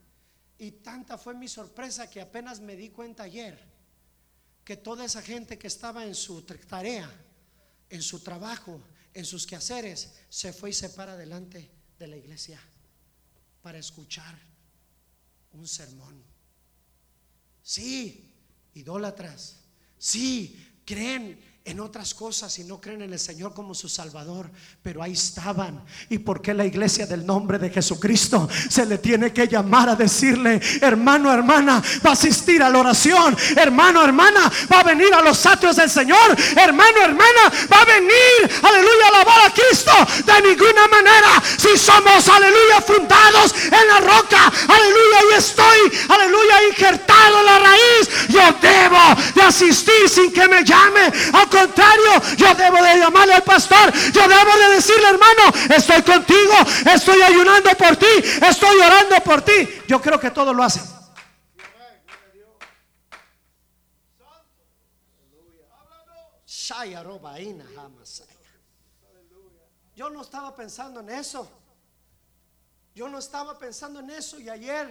Y 0.59 0.73
tanta 0.73 1.19
fue 1.19 1.35
mi 1.35 1.47
sorpresa 1.47 2.11
que 2.11 2.21
apenas 2.21 2.61
me 2.61 2.75
di 2.75 2.89
cuenta 2.91 3.25
ayer 3.25 3.77
que 4.65 4.77
toda 4.77 5.05
esa 5.05 5.23
gente 5.23 5.59
que 5.59 5.69
estaba 5.69 6.05
en 6.05 6.15
su 6.15 6.43
tarea, 6.43 7.09
en 7.89 8.03
su 8.03 8.21
trabajo, 8.21 8.81
en 9.15 9.25
sus 9.25 9.47
quehaceres, 9.47 10.15
se 10.29 10.53
fue 10.53 10.71
y 10.71 10.73
se 10.73 10.91
para 10.91 11.17
delante 11.17 11.71
de 11.99 12.07
la 12.09 12.17
iglesia 12.17 12.61
para 13.67 13.79
escuchar 13.79 14.39
un 15.55 15.67
sermón. 15.67 16.23
Sí, 17.65 18.33
idólatras. 18.75 19.65
Sí, 19.99 20.81
creen 20.85 21.56
en 21.67 21.81
otras 21.81 22.15
cosas 22.15 22.57
y 22.61 22.65
no 22.65 22.81
creen 22.81 23.03
en 23.03 23.13
el 23.13 23.19
Señor 23.19 23.53
como 23.53 23.75
su 23.75 23.89
Salvador, 23.89 24.49
pero 24.85 25.03
ahí 25.03 25.13
estaban. 25.13 25.85
¿Y 26.09 26.19
por 26.19 26.41
qué 26.41 26.55
la 26.55 26.65
iglesia 26.65 27.07
del 27.07 27.27
nombre 27.27 27.59
de 27.59 27.71
Jesucristo 27.71 28.49
se 28.71 28.87
le 28.87 28.99
tiene 28.99 29.33
que 29.33 29.49
llamar 29.49 29.89
a 29.89 29.97
decirle, 29.97 30.61
hermano, 30.81 31.33
hermana, 31.33 31.83
va 32.07 32.11
a 32.11 32.13
asistir 32.13 32.63
a 32.63 32.71
la 32.71 32.79
oración, 32.79 33.37
hermano, 33.57 34.05
hermana, 34.05 34.51
va 34.73 34.81
a 34.81 34.85
venir 34.85 35.13
a 35.13 35.21
los 35.23 35.45
atrios 35.45 35.75
del 35.75 35.91
Señor, 35.91 36.37
hermano, 36.57 36.99
hermana, 37.03 37.53
va 37.71 37.81
a 37.81 37.85
venir, 37.85 38.61
aleluya, 38.63 39.05
a 39.05 39.09
alabar 39.09 39.51
a 39.51 39.53
Cristo? 39.53 39.93
De 40.25 40.49
ninguna 40.49 40.87
manera, 40.87 41.43
si 41.59 41.77
somos, 41.77 42.29
aleluya, 42.29 42.81
fundados 42.81 43.55
en 43.65 43.89
la 43.89 44.01
roca, 44.03 44.53
aleluya, 44.69 45.19
y 45.33 45.35
estoy, 45.35 45.79
aleluya, 46.11 46.69
injertado 46.71 47.41
en 47.41 47.47
la 47.47 47.59
raíz, 47.59 48.29
yo 48.29 48.41
debo 48.63 49.21
de 49.35 49.43
asistir 49.43 50.09
sin 50.09 50.33
que 50.33 50.47
me 50.47 50.63
llame 50.63 51.11
contrario, 51.61 52.13
yo 52.37 52.55
debo 52.55 52.83
de 52.83 52.99
llamarle 52.99 53.35
al 53.35 53.43
pastor, 53.43 53.93
yo 54.13 54.29
debo 54.29 54.57
de 54.57 54.75
decirle, 54.75 55.09
hermano, 55.09 55.43
estoy 55.75 56.03
contigo, 56.03 56.55
estoy 56.93 57.23
ayunando 57.23 57.71
por 57.77 57.97
ti, 57.97 58.15
estoy 58.49 58.79
orando 58.79 59.17
por 59.25 59.43
ti. 59.43 59.69
Yo 59.89 60.01
creo 60.01 60.19
que 60.21 60.31
todo 60.31 60.53
lo 60.53 60.63
hace 60.63 60.81
Yo 69.95 70.11
no 70.11 70.21
estaba 70.21 70.55
pensando 70.55 71.01
en 71.01 71.09
eso. 71.09 71.49
Yo 72.95 73.09
no 73.09 73.19
estaba 73.19 73.59
pensando 73.59 74.01
en 74.01 74.11
eso 74.11 74.39
y 74.39 74.49
ayer, 74.49 74.89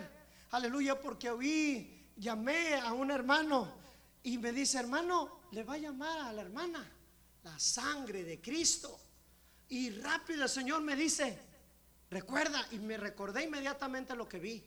aleluya, 0.52 1.00
porque 1.00 1.30
oí, 1.30 2.12
llamé 2.16 2.76
a 2.76 2.94
un 2.94 3.12
hermano 3.12 3.72
y 4.24 4.38
me 4.38 4.52
dice, 4.52 4.80
hermano, 4.80 5.35
le 5.52 5.64
va 5.64 5.74
a 5.76 5.78
llamar 5.78 6.20
a 6.20 6.34
la 6.34 6.42
hermana 6.42 6.86
la 7.44 7.60
sangre 7.60 8.24
de 8.24 8.42
Cristo. 8.42 9.00
Y 9.70 9.92
rápido 9.92 10.44
el 10.44 10.50
Señor 10.50 10.82
me 10.82 10.96
dice, 10.96 11.40
recuerda, 12.10 12.68
y 12.72 12.80
me 12.80 12.98
recordé 12.98 13.44
inmediatamente 13.44 14.16
lo 14.16 14.28
que 14.28 14.40
vi. 14.40 14.64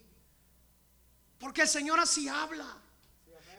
Porque 1.37 1.61
el 1.61 1.67
Señor 1.67 1.99
así 1.99 2.27
habla. 2.27 2.77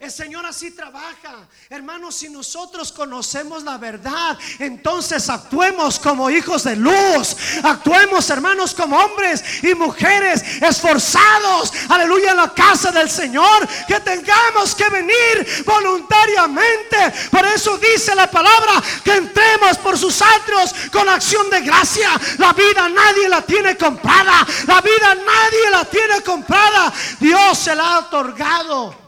El 0.01 0.11
Señor 0.11 0.43
así 0.47 0.71
trabaja. 0.71 1.47
Hermanos, 1.69 2.15
si 2.15 2.27
nosotros 2.27 2.91
conocemos 2.91 3.61
la 3.61 3.77
verdad, 3.77 4.35
entonces 4.57 5.29
actuemos 5.29 5.99
como 5.99 6.27
hijos 6.31 6.63
de 6.63 6.75
luz. 6.75 7.35
Actuemos, 7.61 8.27
hermanos, 8.31 8.73
como 8.73 8.97
hombres 8.97 9.43
y 9.63 9.75
mujeres 9.75 10.43
esforzados. 10.59 11.71
Aleluya, 11.87 12.31
en 12.31 12.37
la 12.37 12.51
casa 12.51 12.91
del 12.91 13.11
Señor. 13.11 13.67
Que 13.87 13.99
tengamos 13.99 14.73
que 14.73 14.89
venir 14.89 15.63
voluntariamente. 15.67 16.97
Por 17.29 17.45
eso 17.45 17.77
dice 17.77 18.15
la 18.15 18.25
palabra 18.25 18.81
que 19.03 19.13
entremos 19.13 19.77
por 19.77 19.99
sus 19.99 20.19
atrios 20.19 20.73
con 20.91 21.07
acción 21.09 21.47
de 21.51 21.61
gracia. 21.61 22.09
La 22.39 22.53
vida 22.53 22.89
nadie 22.89 23.29
la 23.29 23.43
tiene 23.43 23.77
comprada. 23.77 24.47
La 24.65 24.81
vida 24.81 25.13
nadie 25.13 25.69
la 25.69 25.85
tiene 25.85 26.21
comprada. 26.21 26.91
Dios 27.19 27.55
se 27.55 27.75
la 27.75 27.83
ha 27.83 27.99
otorgado 27.99 29.00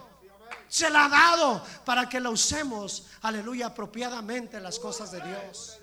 se 0.73 0.89
la 0.89 1.05
ha 1.05 1.09
dado 1.09 1.63
para 1.85 2.09
que 2.09 2.19
la 2.19 2.31
usemos, 2.31 3.05
aleluya, 3.21 3.67
apropiadamente 3.67 4.59
las 4.59 4.79
cosas 4.79 5.11
de 5.11 5.21
Dios. 5.21 5.77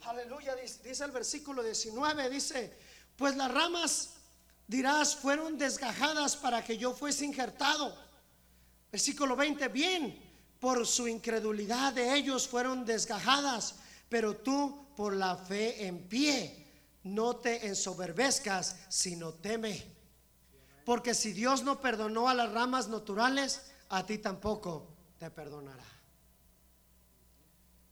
Aleluya, 0.00 0.56
dice 0.56 1.04
el 1.04 1.12
versículo 1.12 1.62
19, 1.62 2.28
dice, 2.30 2.76
pues 3.14 3.36
las 3.36 3.48
ramas, 3.48 4.14
dirás, 4.66 5.14
fueron 5.14 5.56
desgajadas 5.56 6.34
para 6.34 6.64
que 6.64 6.76
yo 6.76 6.92
fuese 6.92 7.24
injertado. 7.24 7.96
Versículo 8.90 9.36
20, 9.36 9.68
bien, 9.68 10.20
por 10.58 10.84
su 10.84 11.06
incredulidad 11.06 11.92
de 11.92 12.12
ellos 12.12 12.48
fueron 12.48 12.84
desgajadas, 12.84 13.76
pero 14.08 14.34
tú 14.34 14.88
por 14.96 15.14
la 15.14 15.36
fe 15.36 15.86
en 15.86 16.08
pie, 16.08 16.66
no 17.04 17.36
te 17.36 17.68
ensoberbezcas, 17.68 18.74
sino 18.88 19.32
teme. 19.32 20.01
Porque 20.84 21.14
si 21.14 21.32
Dios 21.32 21.62
no 21.62 21.80
perdonó 21.80 22.28
a 22.28 22.34
las 22.34 22.52
ramas 22.52 22.88
naturales, 22.88 23.62
a 23.88 24.04
ti 24.04 24.18
tampoco 24.18 24.88
te 25.18 25.30
perdonará. 25.30 25.84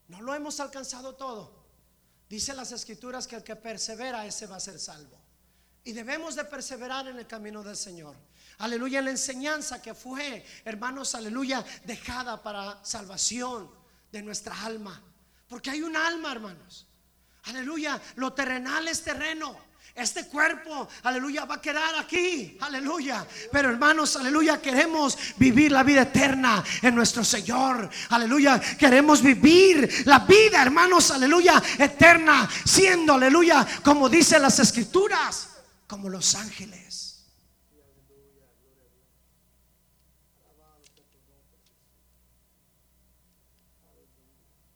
No 0.09 0.21
lo 0.23 0.35
hemos 0.35 0.59
alcanzado 0.59 1.15
todo. 1.15 1.61
Dice 2.29 2.55
las 2.55 2.73
escrituras 2.73 3.27
que 3.27 3.37
el 3.37 3.45
que 3.45 3.57
persevera, 3.57 4.27
ese 4.27 4.47
va 4.47 4.57
a 4.57 4.61
ser 4.61 4.79
salvo. 4.79 5.19
Y 5.85 5.93
debemos 5.93 6.35
de 6.35 6.45
perseverar 6.45 7.09
en 7.09 7.19
el 7.19 7.27
camino 7.27 7.63
del 7.63 7.77
Señor. 7.77 8.17
Aleluya, 8.59 9.01
la 9.01 9.11
enseñanza 9.11 9.81
que 9.81 9.95
fue, 9.95 10.45
hermanos, 10.65 11.15
aleluya, 11.15 11.65
dejada 11.85 12.43
para 12.43 12.85
salvación 12.85 13.71
de 14.13 14.23
nuestra 14.23 14.65
alma. 14.65 15.03
Porque 15.49 15.71
hay 15.71 15.83
un 15.83 15.97
alma, 15.97 16.33
hermanos. 16.33 16.87
Aleluya, 17.45 18.01
lo 18.17 18.33
terrenal 18.33 18.87
es 18.89 19.03
terreno. 19.03 19.70
Este 19.95 20.27
cuerpo, 20.27 20.89
aleluya, 21.03 21.45
va 21.45 21.57
a 21.57 21.61
quedar 21.61 21.95
aquí, 21.97 22.57
aleluya. 22.61 23.27
Pero 23.51 23.71
hermanos, 23.71 24.17
aleluya, 24.17 24.61
queremos 24.61 25.19
vivir 25.37 25.73
la 25.73 25.83
vida 25.83 26.03
eterna 26.03 26.63
en 26.81 26.95
nuestro 26.95 27.25
Señor, 27.25 27.91
aleluya. 28.11 28.61
Queremos 28.79 29.21
vivir 29.23 30.07
la 30.07 30.21
vida, 30.21 30.63
hermanos, 30.63 31.11
aleluya, 31.11 31.61
eterna, 31.79 32.49
siendo, 32.65 33.15
aleluya, 33.15 33.67
como 33.83 34.09
dice 34.09 34.39
las 34.39 34.59
escrituras, 34.61 35.49
como 35.87 36.09
los 36.09 36.35
ángeles. 36.35 37.27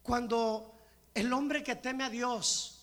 Cuando 0.02 0.76
el 1.14 1.32
hombre 1.32 1.62
que 1.62 1.76
teme 1.76 2.04
a 2.04 2.10
Dios, 2.10 2.73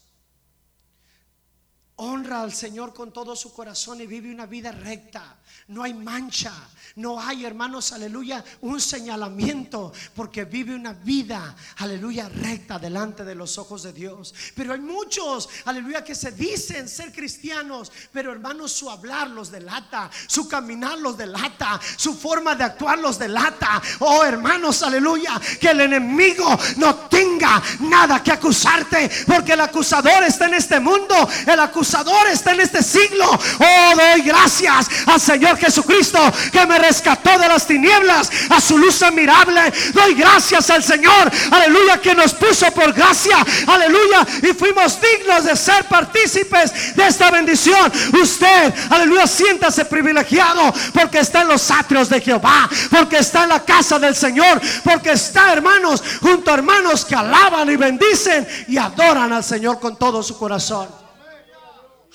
honra 2.02 2.42
al 2.42 2.52
Señor 2.52 2.94
con 2.94 3.14
todo 3.14 3.36
su 3.36 3.54
corazón 3.54 4.02
y 4.02 4.08
vive 4.08 4.34
una 4.34 4.48
vida 4.48 4.72
recta. 4.72 5.38
No 5.68 5.84
hay 5.84 5.94
mancha, 5.94 6.52
no 6.96 7.22
hay, 7.22 7.46
hermanos, 7.46 7.92
aleluya, 7.92 8.44
un 8.62 8.82
señalamiento, 8.82 9.94
porque 10.16 10.46
vive 10.46 10.74
una 10.74 10.94
vida, 10.94 11.56
aleluya, 11.78 12.28
recta 12.28 12.80
delante 12.80 13.24
de 13.24 13.36
los 13.36 13.58
ojos 13.58 13.84
de 13.84 13.94
Dios. 13.94 14.34
Pero 14.56 14.74
hay 14.74 14.80
muchos, 14.80 15.48
aleluya, 15.66 16.04
que 16.04 16.16
se 16.16 16.32
dicen 16.32 16.90
ser 16.90 17.14
cristianos, 17.14 17.92
pero 18.12 18.32
hermanos, 18.32 18.72
su 18.72 18.90
hablar 18.90 19.30
los 19.30 19.52
delata, 19.52 20.10
su 20.28 20.48
caminar 20.48 20.98
los 20.98 21.18
delata, 21.18 21.80
su 21.98 22.16
forma 22.16 22.56
de 22.56 22.64
actuar 22.64 22.98
los 22.98 23.20
delata. 23.20 23.82
Oh, 24.00 24.24
hermanos, 24.24 24.82
aleluya, 24.82 25.40
que 25.60 25.70
el 25.70 25.82
enemigo 25.82 26.58
no 26.78 26.96
tenga 27.08 27.62
nada 27.82 28.24
que 28.24 28.32
acusarte, 28.32 29.10
porque 29.28 29.54
el 29.54 29.62
acusador 29.62 30.24
está 30.24 30.48
en 30.48 30.56
este 30.56 30.80
mundo, 30.80 31.30
el 31.46 31.60
acusador 31.60 31.91
está 32.32 32.52
en 32.52 32.62
este 32.62 32.82
siglo. 32.82 33.26
Oh, 33.30 33.96
doy 33.96 34.22
gracias 34.22 34.88
al 35.06 35.20
Señor 35.20 35.58
Jesucristo 35.58 36.20
que 36.52 36.66
me 36.66 36.78
rescató 36.78 37.38
de 37.38 37.48
las 37.48 37.68
tinieblas 37.68 38.30
a 38.50 38.62
su 38.62 38.78
luz 38.78 39.02
admirable. 39.02 39.72
Doy 39.94 40.14
gracias 40.16 40.70
al 40.70 40.84
Señor, 40.84 41.32
aleluya, 41.52 42.00
que 42.00 42.16
nos 42.16 42.34
puso 42.34 42.72
por 42.72 42.94
gracia, 42.94 43.38
aleluya, 43.68 44.26
y 44.44 44.54
fuimos 44.54 45.00
dignos 45.02 45.44
de 45.46 45.56
ser 45.56 45.86
partícipes 45.86 46.96
de 46.96 47.08
esta 47.08 47.32
bendición. 47.32 47.92
Usted, 48.22 48.74
aleluya, 48.90 49.28
siéntase 49.28 49.86
privilegiado 49.86 50.74
porque 50.94 51.20
está 51.20 51.42
en 51.42 51.50
los 51.50 51.70
atrios 51.72 52.10
de 52.10 52.22
Jehová, 52.22 52.70
porque 52.90 53.18
está 53.18 53.44
en 53.44 53.50
la 53.50 53.64
casa 53.64 54.00
del 54.00 54.16
Señor, 54.16 54.62
porque 54.84 55.12
está, 55.12 55.54
hermanos, 55.54 56.04
junto 56.22 56.52
a 56.52 56.56
hermanos 56.56 57.06
que 57.06 57.16
alaban 57.16 57.70
y 57.70 57.76
bendicen 57.76 58.48
y 58.68 58.78
adoran 58.78 59.34
al 59.34 59.44
Señor 59.44 59.80
con 59.80 59.98
todo 59.98 60.24
su 60.24 60.38
corazón. 60.38 61.01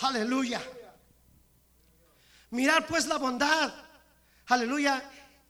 Aleluya. 0.01 0.63
Mirar 2.51 2.87
pues 2.87 3.07
la 3.07 3.17
bondad. 3.17 3.73
Aleluya. 4.47 5.03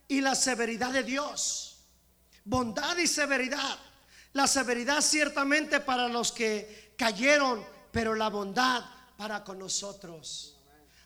Y 0.09 0.21
la 0.21 0.35
severidad 0.35 0.93
de 0.93 1.03
Dios. 1.03 1.85
Bondad 2.45 2.97
y 2.97 3.07
severidad. 3.07 3.79
La 4.33 4.47
severidad 4.47 5.01
ciertamente 5.01 5.81
para 5.81 6.09
los 6.09 6.31
que 6.33 6.95
cayeron, 6.97 7.65
pero 7.91 8.15
la 8.15 8.29
bondad 8.29 8.85
para 9.17 9.43
con 9.43 9.59
nosotros. 9.59 10.56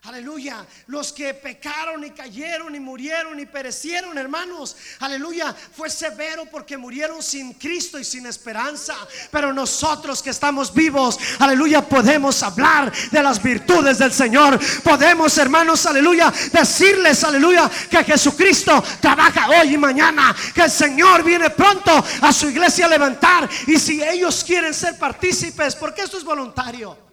Aleluya. 0.04 0.64
Los 0.86 1.12
que 1.12 1.34
pecaron 1.34 2.02
y 2.02 2.10
cayeron 2.10 2.74
y 2.74 2.80
murieron 2.80 3.38
y 3.38 3.44
perecieron, 3.44 4.16
hermanos. 4.16 4.74
Aleluya. 5.00 5.54
Fue 5.54 5.90
severo 5.90 6.46
porque 6.50 6.78
murieron 6.78 7.22
sin 7.22 7.52
Cristo 7.52 7.98
y 7.98 8.04
sin 8.04 8.24
esperanza. 8.24 8.94
Pero 9.30 9.52
nosotros 9.52 10.22
que 10.22 10.30
estamos 10.30 10.72
vivos, 10.72 11.18
aleluya, 11.38 11.86
podemos 11.86 12.42
hablar 12.42 12.90
de 13.10 13.22
las 13.22 13.42
virtudes 13.42 13.98
del 13.98 14.10
Señor. 14.10 14.58
Podemos, 14.82 15.36
hermanos, 15.36 15.84
aleluya, 15.84 16.32
decirles, 16.50 17.22
aleluya, 17.22 17.70
que 17.90 18.02
Jesucristo 18.02 18.82
trabaja 19.02 19.50
hoy 19.50 19.74
y 19.74 19.78
mañana. 19.78 20.34
Que 20.54 20.62
el 20.62 20.70
Señor 20.70 21.22
viene 21.22 21.50
pronto 21.50 22.02
a 22.22 22.32
su 22.32 22.48
iglesia 22.48 22.86
a 22.86 22.88
levantar. 22.88 23.50
Y 23.66 23.78
si 23.78 24.02
ellos 24.02 24.44
quieren 24.44 24.72
ser 24.72 24.98
partícipes, 24.98 25.76
porque 25.76 26.00
esto 26.00 26.16
es 26.16 26.24
voluntario. 26.24 27.09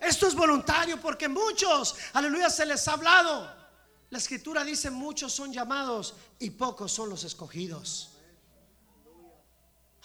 Esto 0.00 0.26
es 0.26 0.34
voluntario 0.34 1.00
porque 1.00 1.28
muchos, 1.28 1.94
aleluya, 2.12 2.50
se 2.50 2.66
les 2.66 2.86
ha 2.88 2.92
hablado. 2.92 3.54
La 4.10 4.18
escritura 4.18 4.64
dice 4.64 4.90
muchos 4.90 5.32
son 5.32 5.52
llamados 5.52 6.14
y 6.38 6.50
pocos 6.50 6.92
son 6.92 7.10
los 7.10 7.24
escogidos. 7.24 8.10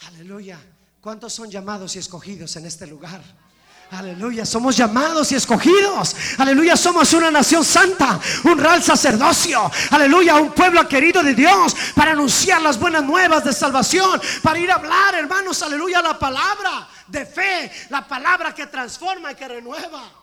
Aleluya. 0.06 0.58
¿Cuántos 1.00 1.32
son 1.32 1.50
llamados 1.50 1.96
y 1.96 1.98
escogidos 1.98 2.54
en 2.56 2.66
este 2.66 2.86
lugar? 2.86 3.22
Aleluya, 3.92 4.46
somos 4.46 4.76
llamados 4.76 5.30
y 5.32 5.34
escogidos. 5.34 6.16
Aleluya, 6.38 6.76
somos 6.76 7.12
una 7.12 7.30
nación 7.30 7.62
santa, 7.62 8.18
un 8.44 8.56
real 8.56 8.82
sacerdocio. 8.82 9.70
Aleluya, 9.90 10.36
un 10.36 10.52
pueblo 10.52 10.88
querido 10.88 11.22
de 11.22 11.34
Dios 11.34 11.76
para 11.94 12.12
anunciar 12.12 12.62
las 12.62 12.78
buenas 12.78 13.04
nuevas 13.04 13.44
de 13.44 13.52
salvación, 13.52 14.20
para 14.42 14.58
ir 14.58 14.70
a 14.70 14.76
hablar, 14.76 15.14
hermanos, 15.16 15.62
aleluya, 15.62 16.00
la 16.00 16.18
palabra 16.18 16.88
de 17.06 17.26
fe, 17.26 17.70
la 17.90 18.06
palabra 18.06 18.54
que 18.54 18.66
transforma 18.66 19.32
y 19.32 19.34
que 19.34 19.48
renueva. 19.48 20.21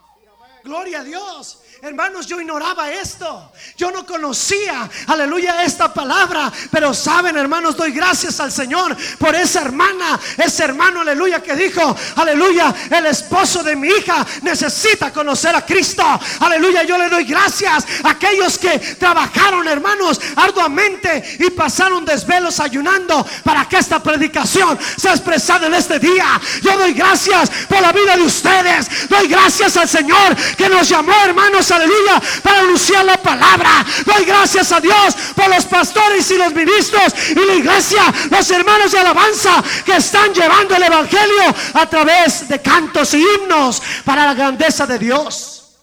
Gloria 0.63 0.99
a 0.99 1.03
Dios. 1.03 1.59
Hermanos, 1.81 2.27
yo 2.27 2.41
ignoraba 2.41 2.91
esto. 2.91 3.53
Yo 3.77 3.89
no 3.89 4.05
conocía, 4.05 4.89
aleluya, 5.07 5.63
esta 5.63 5.93
palabra. 5.93 6.51
Pero 6.69 6.93
saben, 6.93 7.37
hermanos, 7.37 7.77
doy 7.77 7.93
gracias 7.93 8.41
al 8.41 8.51
Señor 8.51 8.97
por 9.17 9.33
esa 9.33 9.61
hermana, 9.61 10.19
ese 10.37 10.65
hermano, 10.65 11.01
aleluya, 11.01 11.41
que 11.41 11.55
dijo, 11.55 11.95
aleluya, 12.17 12.75
el 12.91 13.05
esposo 13.05 13.63
de 13.63 13.77
mi 13.77 13.87
hija 13.87 14.25
necesita 14.41 15.13
conocer 15.13 15.55
a 15.55 15.65
Cristo. 15.65 16.03
Aleluya, 16.41 16.83
yo 16.83 16.97
le 16.97 17.07
doy 17.07 17.23
gracias 17.23 17.85
a 18.03 18.09
aquellos 18.09 18.57
que 18.57 18.77
trabajaron, 18.99 19.65
hermanos, 19.65 20.19
arduamente 20.35 21.37
y 21.39 21.49
pasaron 21.51 22.03
desvelos 22.03 22.59
ayunando 22.59 23.25
para 23.45 23.69
que 23.69 23.77
esta 23.77 24.03
predicación 24.03 24.77
sea 24.97 25.13
expresada 25.13 25.67
en 25.67 25.75
este 25.75 25.97
día. 25.97 26.41
Yo 26.61 26.77
doy 26.77 26.91
gracias 26.93 27.49
por 27.69 27.81
la 27.81 27.93
vida 27.93 28.17
de 28.17 28.23
ustedes. 28.23 29.07
Doy 29.07 29.29
gracias 29.29 29.77
al 29.77 29.87
Señor 29.87 30.35
que 30.57 30.69
nos 30.69 30.87
llamó, 30.87 31.13
hermanos 31.23 31.69
aleluya, 31.71 32.21
para 32.43 32.59
anunciar 32.59 33.05
la 33.05 33.17
palabra. 33.17 33.85
Doy 34.05 34.25
gracias 34.25 34.71
a 34.71 34.79
Dios 34.79 35.15
por 35.35 35.49
los 35.49 35.65
pastores 35.65 36.29
y 36.31 36.37
los 36.37 36.53
ministros 36.53 37.13
y 37.29 37.45
la 37.45 37.53
iglesia, 37.53 38.13
los 38.29 38.49
hermanos 38.51 38.91
de 38.91 38.99
alabanza 38.99 39.63
que 39.85 39.95
están 39.97 40.33
llevando 40.33 40.75
el 40.75 40.83
evangelio 40.83 41.55
a 41.73 41.85
través 41.87 42.47
de 42.47 42.61
cantos 42.61 43.13
y 43.13 43.21
himnos 43.21 43.81
para 44.05 44.25
la 44.25 44.33
grandeza 44.33 44.85
de 44.85 44.99
Dios. 44.99 45.77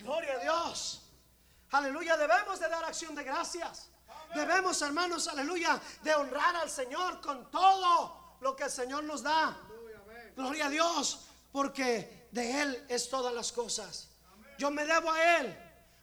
Gloria 0.00 0.34
a 0.34 0.38
Dios. 0.38 1.02
Aleluya, 1.72 2.16
debemos 2.16 2.58
de 2.58 2.68
dar 2.68 2.84
acción 2.84 3.14
de 3.14 3.24
gracias. 3.24 3.90
Debemos, 4.34 4.80
hermanos, 4.82 5.26
aleluya, 5.28 5.80
de 6.02 6.14
honrar 6.14 6.54
al 6.56 6.70
Señor 6.70 7.20
con 7.20 7.50
todo 7.50 8.36
lo 8.40 8.54
que 8.54 8.64
el 8.64 8.70
Señor 8.70 9.04
nos 9.04 9.22
da. 9.22 9.56
Gloria 10.36 10.66
a 10.66 10.70
Dios, 10.70 11.26
porque 11.52 12.19
de 12.30 12.62
Él 12.62 12.84
es 12.88 13.08
todas 13.08 13.34
las 13.34 13.52
cosas. 13.52 14.08
Yo 14.58 14.70
me 14.70 14.84
debo 14.84 15.10
a 15.10 15.38
Él, 15.38 15.56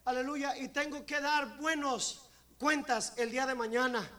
aleluya, 0.06 0.58
y 0.58 0.70
tengo 0.70 1.06
que 1.06 1.22
dar 1.22 1.58
buenos 1.58 2.30
cuentas 2.58 3.14
el 3.18 3.32
día 3.32 3.46
de 3.46 3.56
mañana. 3.56 4.10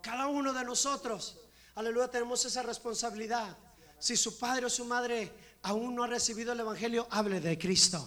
Cada 0.00 0.26
uno 0.26 0.52
de 0.52 0.64
nosotros, 0.64 1.38
aleluya, 1.74 2.08
tenemos 2.08 2.44
esa 2.44 2.62
responsabilidad. 2.62 3.56
Si 3.98 4.16
su 4.16 4.38
padre 4.38 4.66
o 4.66 4.70
su 4.70 4.84
madre 4.84 5.32
aún 5.62 5.94
no 5.94 6.04
ha 6.04 6.06
recibido 6.06 6.52
el 6.52 6.60
Evangelio, 6.60 7.06
hable 7.10 7.40
de 7.40 7.58
Cristo. 7.58 8.06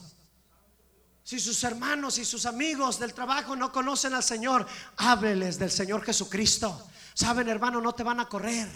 Si 1.24 1.40
sus 1.40 1.62
hermanos 1.64 2.18
y 2.20 2.24
sus 2.24 2.46
amigos 2.46 3.00
del 3.00 3.14
trabajo 3.14 3.56
no 3.56 3.72
conocen 3.72 4.14
al 4.14 4.24
Señor, 4.24 4.66
hábleles 4.96 5.60
del 5.60 5.72
Señor 5.72 6.04
Jesucristo. 6.04 6.88
Saben, 7.14 7.50
hermano, 7.50 7.82
no 7.82 7.94
te 7.94 8.04
van 8.04 8.20
a 8.20 8.30
correr. 8.30 8.70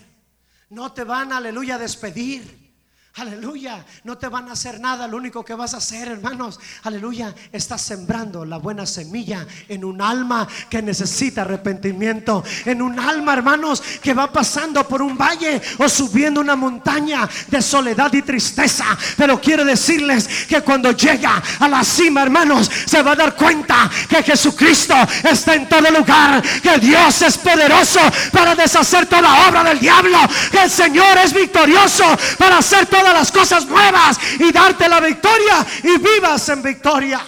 No 0.70 0.92
te 0.92 1.04
van, 1.04 1.32
aleluya, 1.32 1.76
a 1.76 1.78
despedir. 1.78 2.71
Aleluya, 3.16 3.84
no 4.06 4.18
te 4.18 4.30
van 4.30 4.48
a 4.48 4.54
hacer 4.54 4.80
nada, 4.80 5.06
lo 5.06 5.18
único 5.18 5.44
que 5.44 5.54
vas 5.54 5.74
a 5.74 5.78
hacer, 5.78 6.08
hermanos, 6.08 6.58
aleluya, 6.84 7.36
estás 7.52 7.82
sembrando 7.82 8.46
la 8.46 8.56
buena 8.56 8.86
semilla 8.86 9.46
en 9.68 9.84
un 9.84 10.02
alma 10.02 10.48
que 10.70 10.82
necesita 10.82 11.42
arrepentimiento, 11.42 12.42
en 12.64 12.82
un 12.82 12.98
alma, 12.98 13.34
hermanos, 13.34 13.84
que 14.02 14.14
va 14.14 14.32
pasando 14.32 14.88
por 14.88 15.02
un 15.02 15.18
valle 15.18 15.62
o 15.80 15.90
subiendo 15.90 16.40
una 16.40 16.56
montaña 16.56 17.30
de 17.50 17.62
soledad 17.62 18.14
y 18.14 18.22
tristeza. 18.22 18.86
Pero 19.18 19.42
quiero 19.42 19.66
decirles 19.66 20.46
que 20.48 20.62
cuando 20.62 20.94
llega 20.94 21.44
a 21.60 21.68
la 21.68 21.84
cima, 21.84 22.24
hermanos, 22.24 22.72
se 22.86 23.04
va 23.04 23.12
a 23.12 23.16
dar 23.16 23.36
cuenta 23.36 23.92
que 24.08 24.24
Jesucristo 24.24 24.96
está 25.30 25.56
en 25.56 25.68
todo 25.68 25.92
lugar, 25.92 26.42
que 26.64 26.78
Dios 26.78 27.22
es 27.24 27.38
poderoso 27.38 28.00
para 28.32 28.56
deshacer 28.56 29.06
toda 29.08 29.50
obra 29.50 29.66
del 29.66 29.82
diablo, 29.82 30.18
que 30.50 30.64
el 30.64 30.70
Señor 30.70 31.18
es 31.18 31.34
victorioso 31.34 32.06
para 32.38 32.60
hacer 32.60 32.86
todo 32.86 33.01
todas 33.02 33.14
las 33.16 33.32
cosas 33.32 33.66
nuevas 33.66 34.18
y 34.40 34.52
darte 34.52 34.88
la 34.88 35.00
victoria 35.00 35.66
y 35.84 35.98
vivas 35.98 36.48
en 36.50 36.62
victoria. 36.62 37.20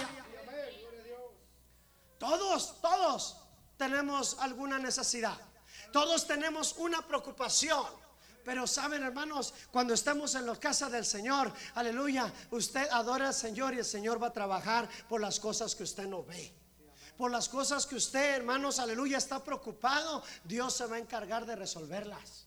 Todos, 2.18 2.80
todos 2.80 3.36
tenemos 3.76 4.36
alguna 4.38 4.78
necesidad. 4.78 5.36
Todos 5.92 6.26
tenemos 6.28 6.76
una 6.78 7.02
preocupación. 7.02 7.84
Pero 8.44 8.66
saben, 8.66 9.02
hermanos, 9.02 9.52
cuando 9.72 9.94
estemos 9.94 10.34
en 10.36 10.46
la 10.46 10.54
casa 10.56 10.88
del 10.88 11.04
Señor, 11.04 11.52
aleluya, 11.74 12.32
usted 12.50 12.86
adora 12.92 13.28
al 13.28 13.34
Señor 13.34 13.74
y 13.74 13.78
el 13.78 13.84
Señor 13.84 14.22
va 14.22 14.28
a 14.28 14.32
trabajar 14.32 14.88
por 15.08 15.20
las 15.20 15.40
cosas 15.40 15.74
que 15.74 15.82
usted 15.82 16.06
no 16.06 16.22
ve. 16.22 16.54
Por 17.16 17.32
las 17.32 17.48
cosas 17.48 17.86
que 17.86 17.96
usted, 17.96 18.36
hermanos, 18.36 18.78
aleluya, 18.78 19.18
está 19.18 19.42
preocupado, 19.42 20.22
Dios 20.44 20.76
se 20.76 20.86
va 20.86 20.96
a 20.96 20.98
encargar 21.00 21.46
de 21.46 21.56
resolverlas 21.56 22.43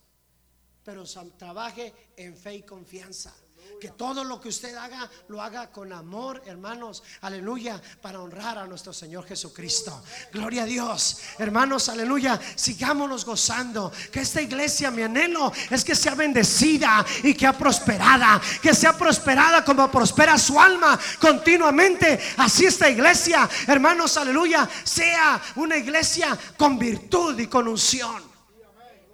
pero 0.88 1.04
trabaje 1.38 1.93
en 2.15 2.38
fe 2.38 2.56
y 2.56 2.63
confianza. 2.63 3.34
Que 3.82 3.89
todo 3.89 4.23
lo 4.23 4.39
que 4.39 4.47
usted 4.47 4.73
haga, 4.73 5.12
lo 5.28 5.41
haga 5.41 5.69
con 5.69 5.91
amor, 5.91 6.41
hermanos. 6.45 7.04
Aleluya, 7.19 7.82
para 8.02 8.21
honrar 8.21 8.58
a 8.58 8.65
nuestro 8.65 8.93
Señor 8.93 9.26
Jesucristo. 9.26 10.02
Gloria 10.32 10.63
a 10.63 10.65
Dios. 10.65 11.19
Hermanos, 11.39 11.89
aleluya. 11.89 12.39
Sigámonos 12.56 13.26
gozando. 13.26 13.91
Que 14.10 14.21
esta 14.21 14.41
iglesia, 14.41 14.89
mi 14.89 15.02
anhelo 15.02 15.52
es 15.69 15.84
que 15.84 15.93
sea 15.93 16.15
bendecida 16.15 17.06
y 17.21 17.34
que 17.34 17.41
sea 17.41 17.58
prosperada. 17.58 18.41
Que 18.62 18.73
sea 18.73 18.97
prosperada 18.97 19.65
como 19.65 19.91
prospera 19.91 20.38
su 20.38 20.58
alma 20.58 20.97
continuamente. 21.19 22.17
Así 22.38 22.65
esta 22.65 22.89
iglesia, 22.89 23.50
hermanos, 23.67 24.15
aleluya, 24.15 24.69
sea 24.86 25.41
una 25.58 25.76
iglesia 25.76 26.39
con 26.56 26.80
virtud 26.80 27.38
y 27.39 27.47
con 27.47 27.67
unción. 27.67 28.23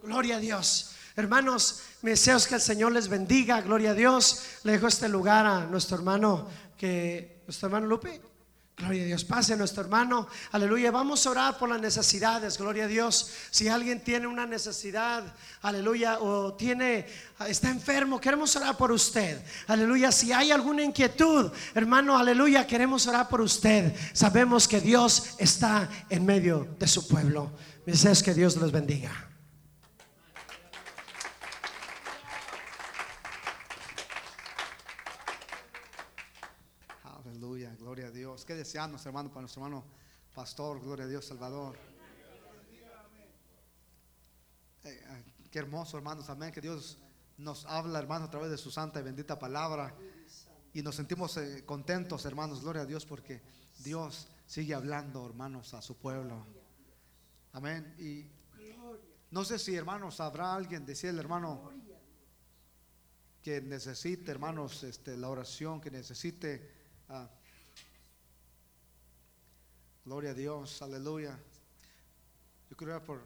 Gloria 0.04 0.36
a 0.36 0.40
Dios. 0.40 0.93
Hermanos, 1.15 1.82
me 2.02 2.12
deseo 2.12 2.39
que 2.47 2.56
el 2.56 2.62
Señor 2.62 2.91
les 2.91 3.08
bendiga, 3.08 3.62
gloria 3.62 3.91
a 3.91 3.93
Dios. 3.93 4.43
Le 4.63 4.73
dejo 4.73 4.88
este 4.88 5.08
lugar 5.08 5.45
a 5.45 5.65
nuestro 5.65 5.97
hermano, 5.97 6.47
que 6.78 7.43
nuestro 7.45 7.67
hermano 7.67 7.88
Lupe. 7.88 8.21
Gloria 8.76 9.04
a 9.04 9.06
Dios, 9.06 9.23
pase 9.23 9.56
nuestro 9.56 9.84
hermano, 9.84 10.28
aleluya. 10.52 10.89
Vamos 10.89 11.28
a 11.28 11.30
orar 11.30 11.58
por 11.60 11.69
las 11.69 11.80
necesidades, 11.80 12.58
gloria 12.58 12.86
a 12.86 12.88
Dios. 12.88 13.30
Si 13.52 13.67
alguien 13.67 14.04
tiene 14.04 14.26
una 14.26 14.47
necesidad, 14.47 15.23
aleluya, 15.62 16.17
o 16.19 16.56
tiene, 16.56 17.06
está 17.47 17.69
enfermo, 17.69 18.19
queremos 18.19 18.56
orar 18.56 18.76
por 18.76 18.91
usted, 18.91 19.39
aleluya. 19.67 20.12
Si 20.12 20.34
hay 20.34 20.49
alguna 20.49 20.82
inquietud, 20.82 21.52
hermano, 21.76 22.17
aleluya, 22.17 22.65
queremos 22.65 23.06
orar 23.06 23.30
por 23.30 23.41
usted. 23.41 23.93
Sabemos 24.12 24.67
que 24.67 24.82
Dios 24.82 25.36
está 25.38 25.88
en 26.10 26.26
medio 26.26 26.76
de 26.80 26.88
su 26.88 27.08
pueblo. 27.08 27.52
Me 27.86 27.93
deseo 27.93 28.15
que 28.26 28.34
Dios 28.34 28.56
los 28.56 28.71
bendiga. 28.71 29.33
Qué 38.54 38.58
deseamos, 38.58 39.04
hermano, 39.08 39.30
para 39.30 39.42
nuestro 39.42 39.63
hermano 39.63 39.84
pastor. 40.32 40.80
Gloria 40.80 41.06
a 41.06 41.08
Dios, 41.08 41.26
Salvador. 41.26 41.76
Eh, 44.84 45.04
ah, 45.10 45.18
qué 45.50 45.58
hermoso, 45.58 45.98
hermanos. 45.98 46.30
Amén. 46.30 46.52
Que 46.52 46.62
Dios 46.62 47.00
nos 47.39 47.66
habla, 47.66 47.98
hermanos, 47.98 48.28
a 48.28 48.32
través 48.32 48.52
de 48.52 48.60
su 48.60 48.70
santa 48.70 49.00
y 49.00 49.04
bendita 49.04 49.39
palabra. 49.39 49.96
Y 50.72 50.84
nos 50.84 50.94
sentimos 50.94 51.36
eh, 51.38 51.66
contentos, 51.66 52.26
hermanos. 52.26 52.62
Gloria 52.62 52.84
a 52.84 52.86
Dios, 52.86 53.08
porque 53.08 53.42
Dios 53.80 54.28
sigue 54.46 54.76
hablando, 54.76 55.26
hermanos, 55.26 55.74
a 55.74 55.82
su 55.82 55.98
pueblo. 55.98 56.46
Amén. 57.54 57.96
Y 57.98 58.28
no 59.32 59.44
sé 59.44 59.58
si, 59.58 59.76
hermanos, 59.76 60.20
habrá 60.20 60.54
alguien, 60.54 60.86
decía 60.86 61.10
el 61.10 61.18
hermano, 61.18 61.72
que 63.42 63.62
necesite, 63.62 64.30
hermanos, 64.30 64.84
este, 64.84 65.18
la 65.18 65.30
oración, 65.30 65.82
que 65.82 65.89
necesite. 65.89 66.84
Uh, 67.10 67.26
Gloria 70.06 70.32
a 70.32 70.34
Dios, 70.34 70.82
aleluya. 70.82 71.39
Yo 72.70 72.76
quiero 72.76 73.02
por 73.06 73.24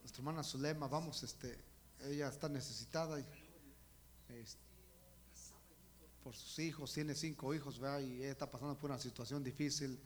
nuestra 0.00 0.18
hermana 0.18 0.42
Zulema, 0.42 0.88
vamos, 0.88 1.22
este, 1.22 1.56
ella 2.00 2.28
está 2.28 2.48
necesitada 2.48 3.24
por 6.24 6.34
sus 6.34 6.58
hijos, 6.58 6.92
tiene 6.92 7.14
cinco 7.14 7.54
hijos, 7.54 7.78
¿verdad? 7.78 8.00
y 8.00 8.16
ella 8.16 8.32
está 8.32 8.50
pasando 8.50 8.76
por 8.76 8.90
una 8.90 8.98
situación 8.98 9.44
difícil. 9.44 10.00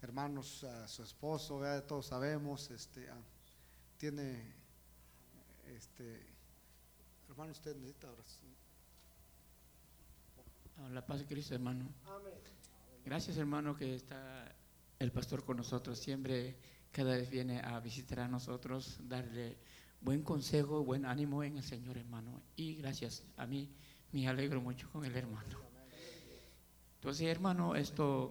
Hermanos, 0.00 0.64
su 0.86 1.02
esposo, 1.02 1.58
¿verdad? 1.58 1.84
todos 1.84 2.06
sabemos, 2.06 2.70
este, 2.70 3.06
tiene, 3.98 4.54
este, 5.66 6.18
hermano, 7.28 7.52
usted 7.52 7.76
necesita 7.76 8.10
oración. 8.10 8.54
La 10.94 11.04
paz 11.04 11.18
de 11.18 11.26
Cristo, 11.26 11.52
hermano. 11.52 11.90
Gracias, 13.04 13.36
hermano, 13.36 13.76
que 13.76 13.96
está 13.96 14.56
el 15.00 15.12
pastor 15.12 15.44
con 15.44 15.56
nosotros, 15.56 15.98
siempre 15.98 16.56
cada 16.92 17.16
vez 17.16 17.30
viene 17.30 17.58
a 17.60 17.80
visitar 17.80 18.20
a 18.20 18.28
nosotros, 18.28 18.98
darle 19.08 19.56
buen 20.02 20.22
consejo, 20.22 20.84
buen 20.84 21.06
ánimo 21.06 21.42
en 21.42 21.56
el 21.56 21.62
Señor, 21.62 21.96
hermano. 21.96 22.42
Y 22.54 22.74
gracias 22.74 23.24
a 23.38 23.46
mí, 23.46 23.70
me 24.12 24.28
alegro 24.28 24.60
mucho 24.60 24.90
con 24.92 25.06
el 25.06 25.16
hermano. 25.16 25.58
Entonces, 26.96 27.28
hermano, 27.28 27.74
esto, 27.74 28.30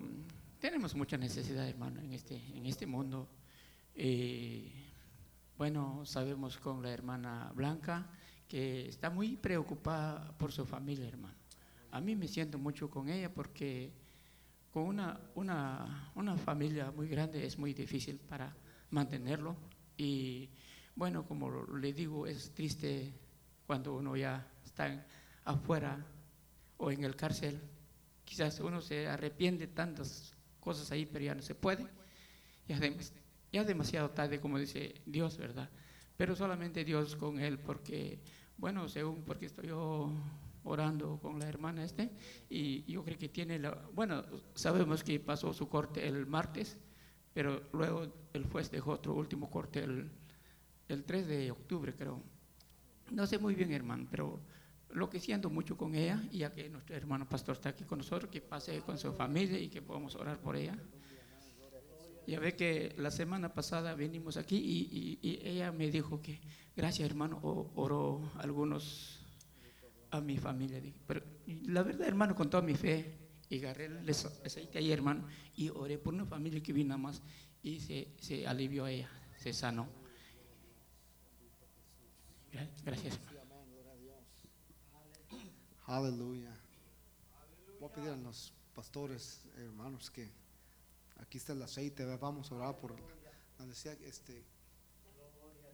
tenemos 0.59 0.93
mucha 0.93 1.17
necesidad, 1.17 1.67
hermano, 1.67 2.01
en 2.01 2.13
este, 2.13 2.39
en 2.55 2.67
este 2.67 2.85
mundo. 2.85 3.27
Eh, 3.95 4.93
bueno, 5.57 6.05
sabemos 6.05 6.59
con 6.59 6.83
la 6.83 6.91
hermana 6.91 7.51
Blanca 7.55 8.11
que 8.47 8.87
está 8.87 9.09
muy 9.09 9.37
preocupada 9.37 10.37
por 10.37 10.51
su 10.51 10.67
familia, 10.67 11.07
hermano. 11.07 11.37
A 11.89 11.99
mí 11.99 12.15
me 12.15 12.27
siento 12.27 12.59
mucho 12.59 12.91
con 12.91 13.09
ella 13.09 13.33
porque 13.33 13.91
con 14.71 14.83
una, 14.83 15.19
una, 15.35 16.11
una, 16.15 16.37
familia 16.37 16.91
muy 16.91 17.07
grande 17.07 17.45
es 17.45 17.57
muy 17.57 17.73
difícil 17.73 18.19
para 18.19 18.55
mantenerlo. 18.91 19.55
Y 19.97 20.49
bueno, 20.95 21.25
como 21.25 21.65
le 21.77 21.93
digo, 21.93 22.27
es 22.27 22.53
triste 22.53 23.13
cuando 23.65 23.95
uno 23.95 24.15
ya 24.15 24.47
está 24.63 25.05
afuera 25.45 26.05
o 26.77 26.91
en 26.91 27.03
el 27.03 27.15
cárcel. 27.15 27.59
Quizás 28.23 28.59
uno 28.59 28.81
se 28.81 29.07
arrepiente 29.07 29.67
de 29.67 29.73
tantas 29.73 30.35
cosas 30.59 30.91
ahí, 30.91 31.05
pero 31.05 31.25
ya 31.25 31.35
no 31.35 31.41
se 31.41 31.55
puede. 31.55 31.85
Ya, 32.67 32.79
ya 33.51 33.63
demasiado 33.63 34.11
tarde, 34.11 34.39
como 34.39 34.59
dice 34.59 35.01
Dios, 35.05 35.37
¿verdad? 35.37 35.69
Pero 36.15 36.35
solamente 36.35 36.83
Dios 36.83 37.15
con 37.15 37.39
él, 37.39 37.57
porque, 37.59 38.19
bueno, 38.57 38.87
según 38.87 39.23
porque 39.23 39.47
estoy 39.47 39.67
yo 39.67 40.13
orando 40.69 41.19
con 41.21 41.39
la 41.39 41.47
hermana 41.47 41.83
este 41.83 42.09
y 42.49 42.83
yo 42.91 43.03
creo 43.03 43.17
que 43.17 43.29
tiene 43.29 43.59
la, 43.59 43.71
bueno, 43.93 44.23
sabemos 44.55 45.03
que 45.03 45.19
pasó 45.19 45.53
su 45.53 45.67
corte 45.67 46.07
el 46.07 46.25
martes, 46.25 46.77
pero 47.33 47.61
luego 47.73 48.07
el 48.33 48.45
juez 48.45 48.69
dejó 48.71 48.91
otro 48.93 49.13
último 49.13 49.49
corte 49.49 49.83
el, 49.83 50.09
el 50.87 51.03
3 51.03 51.27
de 51.27 51.51
octubre, 51.51 51.93
creo. 51.95 52.21
No 53.11 53.25
sé 53.27 53.37
muy 53.39 53.55
bien, 53.55 53.71
hermano, 53.71 54.07
pero 54.09 54.39
lo 54.91 55.09
que 55.09 55.19
siento 55.19 55.49
mucho 55.49 55.77
con 55.77 55.95
ella, 55.95 56.23
y 56.31 56.39
ya 56.39 56.53
que 56.53 56.69
nuestro 56.69 56.95
hermano 56.95 57.27
pastor 57.27 57.55
está 57.55 57.69
aquí 57.69 57.83
con 57.83 57.99
nosotros, 57.99 58.31
que 58.31 58.41
pase 58.41 58.81
con 58.81 58.97
su 58.97 59.11
familia 59.13 59.59
y 59.59 59.69
que 59.69 59.81
podamos 59.81 60.15
orar 60.15 60.39
por 60.39 60.55
ella. 60.55 60.77
Ya 62.27 62.39
ve 62.39 62.55
que 62.55 62.93
la 62.97 63.09
semana 63.09 63.53
pasada 63.53 63.95
venimos 63.95 64.37
aquí 64.37 64.57
y, 64.57 65.19
y- 65.23 65.29
y 65.29 65.47
ella 65.47 65.71
me 65.71 65.89
dijo 65.89 66.21
que, 66.21 66.39
gracias 66.75 67.09
hermano, 67.09 67.39
oró 67.75 68.31
algunos 68.37 69.18
a 70.11 70.21
mi 70.21 70.37
familia. 70.37 70.79
Dije, 70.81 70.97
Pero 71.07 71.21
la 71.67 71.83
verdad, 71.83 72.07
hermano, 72.07 72.35
con 72.35 72.49
toda 72.49 72.63
mi 72.63 72.75
fe, 72.75 73.17
y 73.49 73.57
agarré 73.59 73.85
el 73.85 74.07
aceite 74.09 74.77
ahí, 74.77 74.91
hermano, 74.91 75.27
y 75.55 75.69
oré 75.69 75.97
por 75.97 76.13
una 76.13 76.25
familia 76.25 76.61
que 76.61 76.71
vino 76.73 76.97
más 76.97 77.21
y 77.63 77.79
se, 77.79 78.13
se 78.19 78.47
alivió 78.47 78.85
ella, 78.87 79.09
se 79.37 79.53
sanó. 79.53 79.87
Gra- 82.51 82.69
Gracias. 82.85 83.19
Aleluya. 85.87 86.53
Voy 87.79 87.89
a 87.89 87.93
pedir 87.93 88.09
a 88.09 88.15
los 88.15 88.53
pastores, 88.75 89.41
hermanos, 89.57 90.11
que 90.11 90.29
aquí 91.17 91.37
está 91.39 91.53
el 91.53 91.61
aceite. 91.63 92.05
Vamos 92.17 92.51
a 92.51 92.55
orar 92.55 92.77
por. 92.77 92.95
Nos 93.57 93.67
decía, 93.69 93.93
este, 94.05 94.43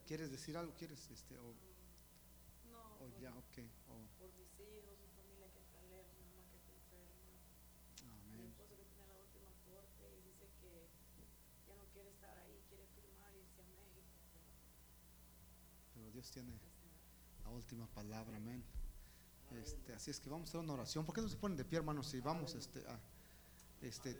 ¿quieres 0.07 0.31
decir 0.31 0.55
algo? 0.55 0.73
¿Quieres? 0.75 1.09
Este, 1.11 1.37
o, 1.37 1.49
o 1.49 3.19
ya, 3.21 3.29
ok. 3.35 3.57
o- 3.89 4.07
por 4.17 4.31
mis 4.39 4.49
hijos, 4.57 4.95
mi 5.03 5.09
familia 5.13 5.51
que 5.51 5.59
está 5.59 5.81
lejos, 5.91 6.15
mi 6.15 6.33
mamá 6.33 6.47
que 6.49 6.57
está 6.57 6.71
enferma, 6.71 7.19
mi 8.01 8.09
amén. 8.39 8.49
esposo 8.55 8.75
que 8.77 8.85
tiene 8.89 9.05
la 9.11 9.17
última 9.19 9.51
corte 9.67 10.03
y 10.15 10.21
dice 10.31 10.45
que 10.61 10.87
ya 11.67 11.75
no 11.75 11.85
quiere 11.93 12.09
estar 12.09 12.37
ahí, 12.39 12.55
quiere 12.69 12.85
firmar 12.95 13.33
y 13.35 13.39
irse 13.43 13.59
a 13.61 13.65
México. 13.69 14.01
Pero 15.93 16.04
Dios 16.15 16.31
tiene 16.31 16.53
la 17.43 17.49
última 17.49 17.85
palabra, 17.87 18.37
amén. 18.37 18.63
Este, 19.61 19.93
así 19.93 20.11
es 20.11 20.21
que 20.21 20.29
vamos 20.29 20.47
a 20.47 20.49
hacer 20.51 20.61
una 20.61 20.71
oración. 20.71 21.05
¿Por 21.05 21.13
qué 21.13 21.21
no 21.21 21.27
se 21.27 21.35
ponen 21.35 21.57
de 21.57 21.65
pie, 21.65 21.79
hermanos? 21.79 22.13
Y 22.13 22.21
vamos, 22.21 22.55
este, 22.55 22.79
a, 22.87 22.97
este, 23.81 24.15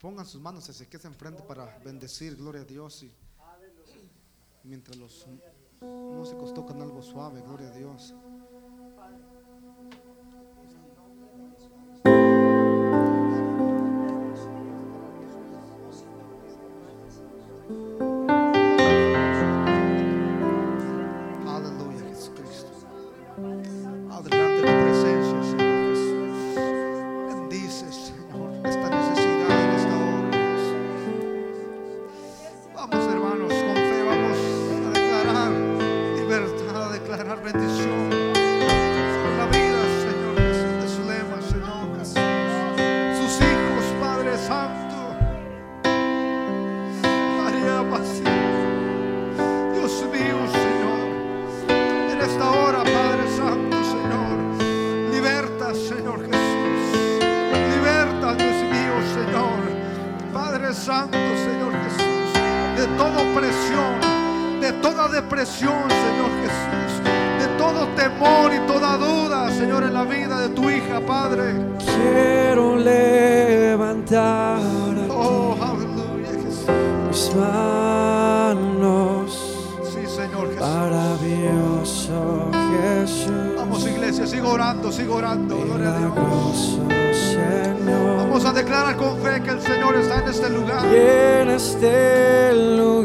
pongan 0.00 0.24
sus 0.24 0.40
manos 0.40 0.70
hacia 0.70 0.88
que 0.88 1.00
se 1.00 1.08
enfrente 1.08 1.42
para 1.42 1.80
bendecir, 1.80 2.36
gloria 2.36 2.62
a 2.62 2.64
Dios. 2.64 3.02
Y 3.02 3.12
mientras 4.62 4.96
los 4.96 5.26
músicos 5.80 6.54
tocan 6.54 6.80
algo 6.80 7.02
suave, 7.02 7.42
gloria 7.42 7.70
a 7.70 7.76
Dios. 7.76 8.14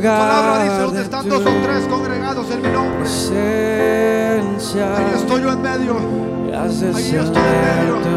Lugar 0.01 0.17
palabra 0.17 0.63
dice, 0.63 0.79
donde 0.79 0.97
de 0.97 1.03
están 1.03 1.23
tu 1.23 1.29
dos 1.29 1.41
o 1.45 1.49
tres 1.63 1.85
congregados 1.87 2.49
en 2.49 2.61
mi 2.63 2.69
nombre. 2.69 2.97
presencia, 3.01 4.97
Ahí 4.97 5.05
estoy 5.15 5.41
yo 5.43 5.51
en 5.51 5.61
medio. 5.61 5.95
ahí 5.95 6.71
estoy 6.71 7.21
en 7.21 7.31
medio. 7.31 8.01
tu. 8.01 8.09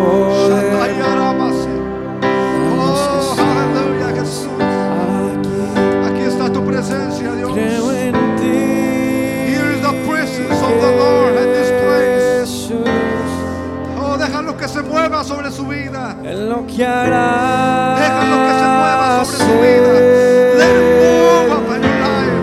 Oh, 0.00 0.48
aleluya, 3.38 4.08
Jesús. 4.18 4.48
aquí. 6.06 6.22
Está 6.22 6.50
tu 6.50 6.64
presencia, 6.64 7.34
Dios. 7.34 7.52
Here 7.54 7.74
is 9.74 9.82
the 9.82 9.92
presence 10.08 10.62
of 10.62 10.80
the 10.80 10.90
Lord 10.96 11.17
se 14.78 14.84
mueva 14.84 15.24
sobre 15.24 15.50
su 15.50 15.66
vida. 15.66 16.16
en 16.22 16.48
lo 16.48 16.64
que 16.66 16.86
hará. 16.86 17.96
Déjalo 17.98 18.36
que 18.46 18.52
se 18.60 18.66
mueva 18.78 19.24
sobre 19.24 19.38
su 19.38 19.54
vida. 19.60 19.92
Let 20.58 20.74
it 20.76 20.84
move 21.02 21.50
up 21.52 21.68
in 21.74 21.82
life. 21.82 22.38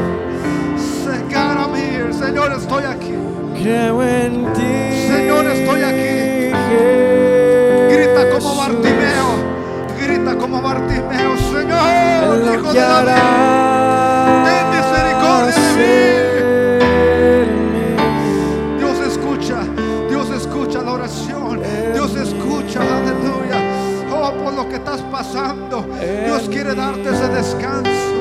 Here. 1.74 2.14
Señor, 2.14 2.52
estoy 2.52 2.84
aquí. 2.84 3.14
Creo 3.62 4.04
en 4.04 4.54
ti. 4.54 5.08
Señor, 5.08 5.46
estoy 5.46 5.82
aquí. 5.82 6.52
Grita 7.94 8.30
como 8.34 8.56
Bartimeo. 8.56 9.28
Grita 10.00 10.36
como 10.36 10.62
Bartimeo. 10.62 11.38
Señor, 11.38 12.38
lo 12.38 12.54
hijo 12.54 12.74
de 12.74 12.80
David. 12.80 13.55
Dios 25.36 26.48
quiere 26.50 26.74
darte 26.74 27.10
ese 27.10 27.28
descanso. 27.28 28.15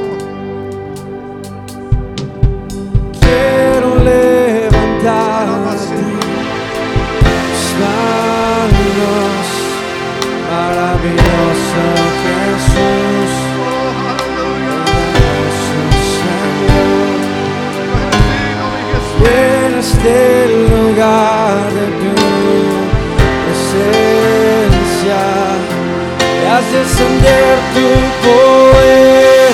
Haz 26.54 26.70
descender 26.70 27.58
tu 27.74 27.88
poder 28.26 29.52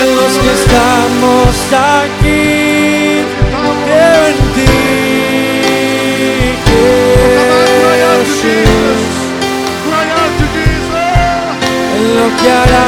en 0.00 0.16
los 0.16 0.32
que 0.38 0.52
estamos 0.60 1.54
aquí. 1.72 2.62
Lo 12.14 12.28
que 12.36 12.48
harás 12.50 12.82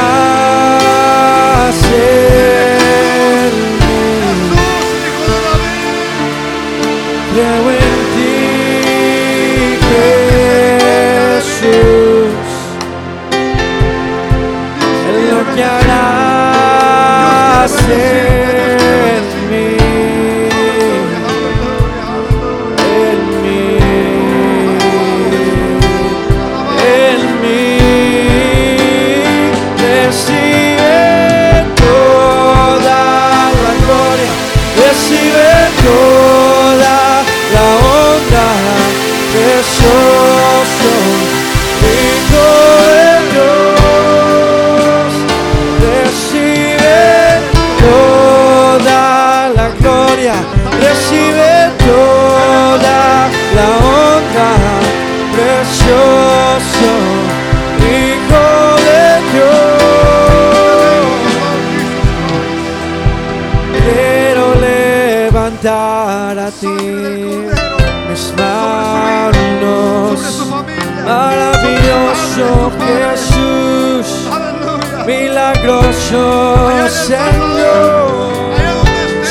Señor. 76.89 78.05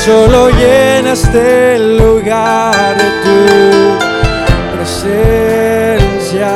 Solo 0.05 0.49
llena 0.49 1.11
este 1.13 1.79
lugar 1.79 2.95
de 2.97 3.09
tu 3.23 3.39
presencia. 4.75 6.51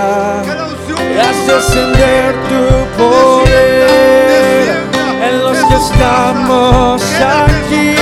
Haz 1.21 1.39
descender 1.47 2.35
tu 2.47 2.63
poder 2.97 4.67
en 5.27 5.35
los 5.43 5.57
que 5.57 5.75
estamos 5.75 7.01
aquí. 7.41 7.95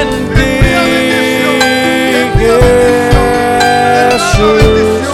En 0.00 0.10
ti, 0.34 0.58
Jesús, 4.10 5.04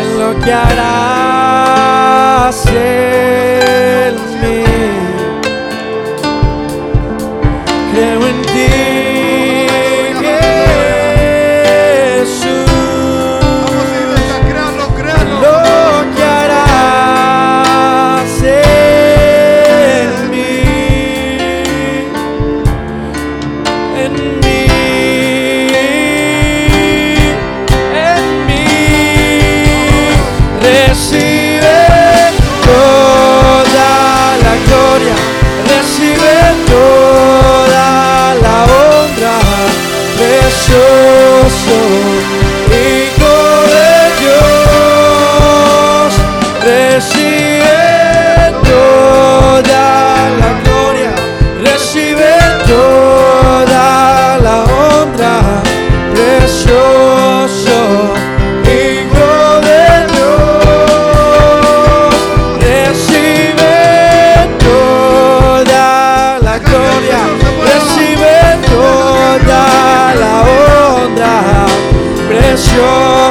En 0.00 0.08
lo 0.18 0.28
que 0.44 0.52
harás 0.52 1.11
en 2.52 3.51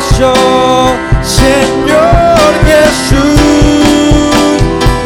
precioso 0.01 0.95
Señor 1.21 2.53
Jesús, 2.65 4.31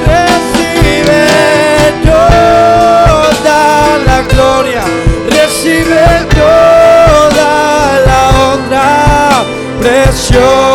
recibe 0.05 1.27
toda 2.03 3.59
la 4.05 4.21
gloria, 4.21 4.83
recibe 5.29 6.05
toda 6.33 7.99
la 8.05 8.19
honra, 8.39 9.43
precioso 9.81 10.74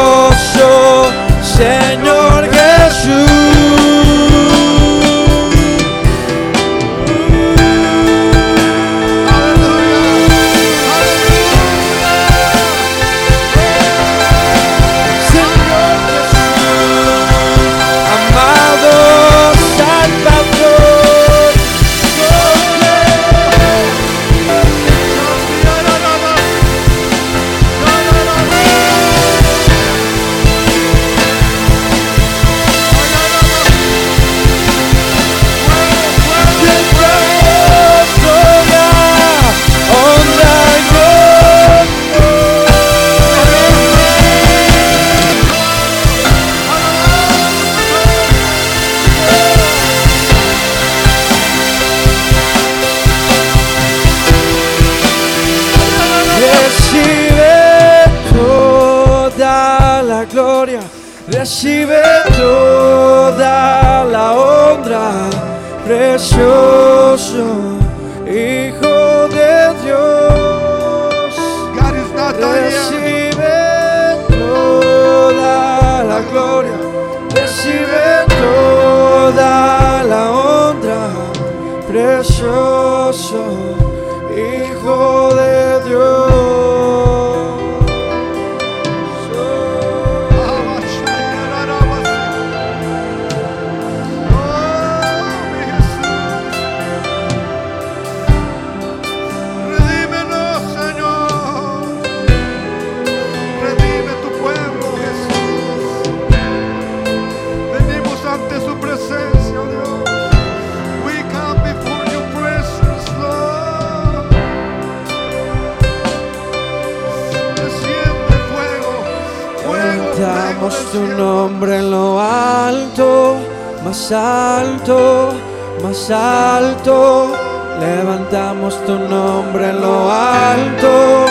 alto. 126.12 127.32
Levantamos 127.80 128.84
tu 128.84 128.98
nombre 128.98 129.70
en 129.70 129.80
lo 129.80 130.10
alto, 130.10 131.24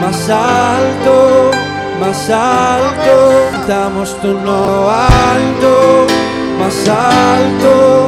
más 0.00 0.28
alto, 0.28 1.50
más 2.00 2.30
alto. 2.30 3.50
Levantamos 3.50 4.20
tu 4.20 4.34
nombre 4.34 4.90
alto, 4.90 6.06
más 6.60 6.88
alto, 6.88 8.06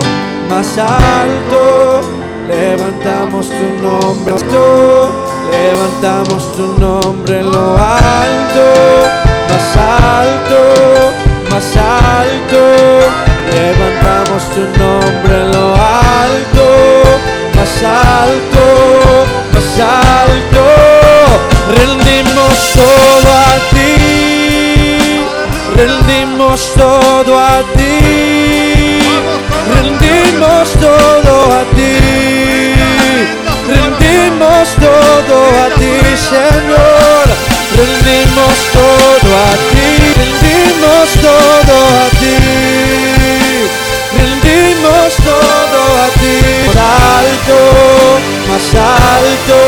más 0.51 0.79
alto. 0.79 2.01
Levantamos 2.49 3.49
tu 3.49 3.83
nombre 3.83 4.35
alto, 4.35 5.09
levantamos 5.51 6.57
tu 6.57 6.79
nombre 6.79 7.41
en 7.41 7.51
lo 7.51 7.77
alto, 7.77 8.67
más 9.49 9.77
alto, 9.77 10.61
más 11.51 11.77
alto. 11.77 13.36
Levantamos 13.53 14.43
tu 14.55 14.61
nombre 14.79 15.35
en 15.43 15.51
lo 15.53 15.75
alto, 15.75 16.67
más 17.55 17.83
alto, 17.83 18.65
más 19.53 19.81
alto. 19.81 20.63
Rendimos 21.79 22.57
todo 22.75 23.29
a 23.29 23.55
ti, 23.75 25.21
rendimos 25.77 26.75
todo 26.75 27.39
a 27.39 27.63
ti, 27.77 29.01
rendimos 29.75 30.73
todo 30.73 31.33
a 31.53 31.65
ti, 31.75 32.75
rendimos 33.69 34.77
Señor. 36.17 37.27
Rendimos 37.77 38.57
todo 38.73 39.31
a 39.37 39.53
ti, 39.71 39.89
rendimos 40.17 41.09
todo 41.21 41.77
a 41.87 42.09
ti. 42.11 42.16
Más 48.49 48.75
alto, 48.75 49.59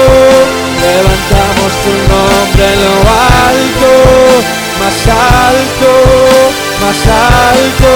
levantamos 0.81 1.72
tu 1.83 1.93
nombre 2.12 2.64
en 2.64 2.81
lo 2.85 2.97
alto, 3.43 3.91
más 4.79 5.01
alto, 5.07 5.91
más 6.81 7.03
alto. 7.07 7.93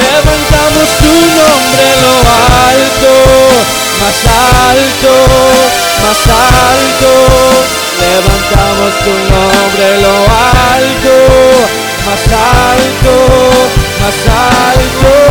Levantamos 0.00 0.88
tu 0.98 1.12
nombre 1.36 1.84
en 1.92 2.00
lo 2.02 2.14
alto, 2.66 3.12
más 4.00 4.20
alto, 4.70 5.12
más 6.02 6.22
alto. 6.28 7.12
Levantamos 8.00 8.92
tu 9.04 9.14
nombre 9.32 9.84
en 9.94 10.02
lo 10.02 10.16
alto, 10.74 11.14
más 12.06 12.24
alto, 12.32 13.14
más 14.00 14.20
alto. 14.26 15.29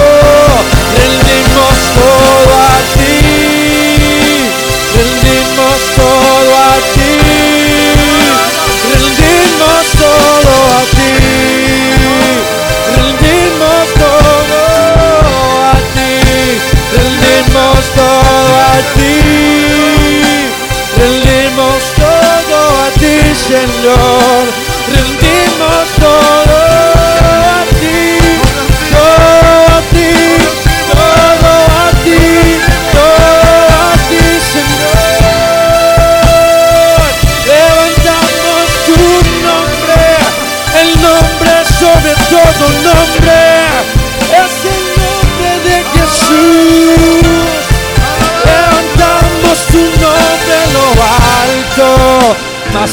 know 23.84 24.09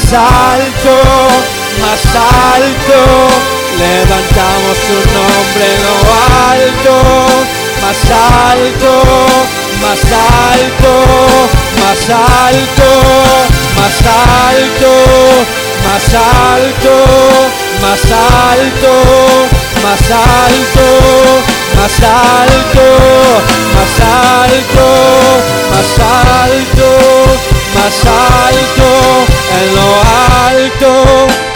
más 0.07 0.13
alto, 0.13 0.95
más 1.81 2.05
alto. 2.15 2.99
Levantamos 3.77 4.77
tu 4.87 4.97
nombre 5.13 5.65
en 5.75 5.81
lo 5.83 5.95
alto, 6.49 6.95
más 7.81 8.01
alto, 8.09 8.91
más 9.81 10.03
alto, 10.13 10.93
más 11.81 12.09
alto, 12.09 12.91
más 13.75 13.99
alto, 13.99 14.91
más 15.85 16.13
alto, 16.15 16.95
más 17.81 18.05
alto, 18.11 18.93
más 19.83 20.09
alto, 20.09 20.93
más 21.75 21.99
alto, 22.01 22.87
más 23.75 23.99
alto, 23.99 24.87
más 25.71 25.99
alto, 25.99 27.56
más 27.77 28.05
alto, 28.05 28.89
en 29.59 29.67
lo 29.77 29.89
alto, 30.49 30.91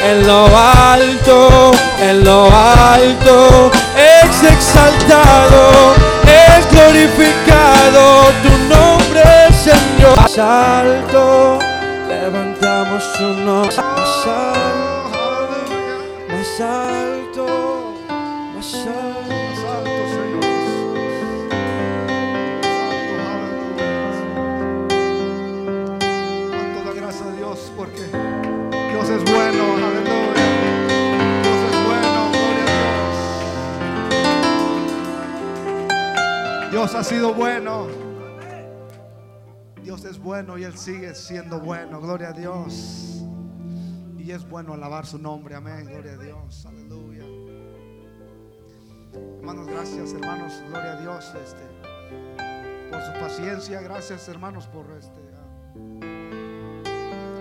en 0.10 0.28
lo 0.28 0.42
alto, 0.58 1.72
en 2.02 2.24
lo 2.24 2.46
alto, 2.46 3.72
es 3.96 4.44
exaltado, 4.44 5.96
es 6.26 6.70
glorificado 6.72 8.04
tu 8.44 8.54
nombre, 8.74 9.24
Señor. 9.64 10.16
Más 10.18 10.38
alto, 10.38 11.60
levantamos 12.08 13.04
tu 13.14 13.28
nombre, 13.46 13.76
Dios. 36.82 36.96
Ha 36.96 37.04
sido 37.04 37.34
bueno. 37.36 37.88
Dios 39.84 40.04
es 40.06 40.18
bueno 40.18 40.58
y 40.58 40.64
Él 40.64 40.76
sigue 40.76 41.14
siendo 41.14 41.60
bueno, 41.60 42.02
gloria 42.02 42.30
a 42.30 42.34
Dios. 42.34 43.24
Y 44.18 44.32
es 44.32 44.48
bueno 44.50 44.74
alabar 44.74 45.06
su 45.06 45.20
nombre, 45.20 45.54
amén, 45.54 45.86
gloria 45.86 46.14
a 46.14 46.18
Dios, 46.18 46.66
aleluya. 46.66 47.24
Hermanos, 49.38 49.68
gracias, 49.68 50.14
hermanos, 50.14 50.54
gloria 50.70 50.94
a 50.94 51.02
Dios, 51.02 51.34
este, 51.36 52.90
por 52.90 53.02
su 53.02 53.12
paciencia, 53.20 53.82
gracias, 53.82 54.28
hermanos, 54.28 54.66
por 54.68 54.86
este, 54.92 55.22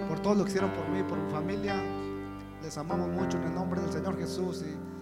por 0.06 0.20
todo 0.20 0.34
lo 0.34 0.44
que 0.44 0.50
hicieron 0.50 0.70
por 0.72 0.86
mí, 0.88 1.02
por 1.02 1.16
mi 1.16 1.30
familia. 1.30 1.76
Les 2.62 2.76
amamos 2.76 3.08
mucho 3.08 3.38
en 3.38 3.44
el 3.44 3.54
nombre 3.54 3.80
del 3.80 3.90
Señor 3.90 4.18
Jesús 4.18 4.62
y 4.66 4.99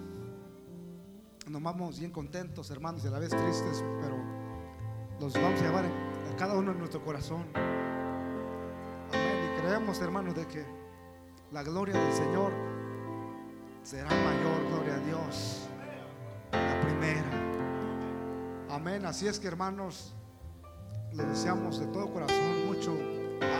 nos 1.49 1.63
vamos 1.63 1.99
bien 1.99 2.11
contentos, 2.11 2.71
hermanos, 2.71 3.05
y 3.05 3.09
a 3.09 3.11
la 3.11 3.19
vez 3.19 3.31
tristes, 3.31 3.85
pero 4.01 4.17
los 5.21 5.33
vamos 5.35 5.61
a 5.61 5.65
llevar 5.65 5.85
a 5.85 6.37
cada 6.37 6.55
uno 6.55 6.73
en 6.73 6.79
nuestro 6.79 7.05
corazón. 7.05 7.45
Amén. 7.55 9.51
Y 9.57 9.61
creemos, 9.61 10.01
hermanos, 10.01 10.35
de 10.35 10.47
que 10.47 10.65
la 11.51 11.63
gloria 11.63 11.99
del 11.99 12.13
Señor 12.13 12.53
será 13.83 14.11
mayor, 14.11 14.69
gloria 14.71 14.95
a 14.95 14.99
Dios 14.99 15.69
la 16.53 16.81
primera. 16.81 17.31
Amén. 18.71 19.05
Así 19.07 19.27
es 19.27 19.39
que 19.39 19.49
hermanos, 19.49 20.15
les 21.13 21.27
deseamos 21.29 21.81
de 21.81 21.87
todo 21.87 22.13
corazón 22.13 22.67
mucho 22.67 22.93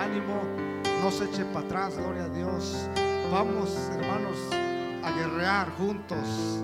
ánimo. 0.01 0.43
No 1.03 1.11
se 1.11 1.25
eche 1.25 1.45
para 1.47 1.67
atrás, 1.67 1.97
gloria 1.97 2.25
a 2.25 2.29
Dios. 2.29 2.89
Vamos, 3.33 3.75
hermanos, 3.93 4.37
a 5.03 5.11
guerrear 5.13 5.71
juntos. 5.77 6.63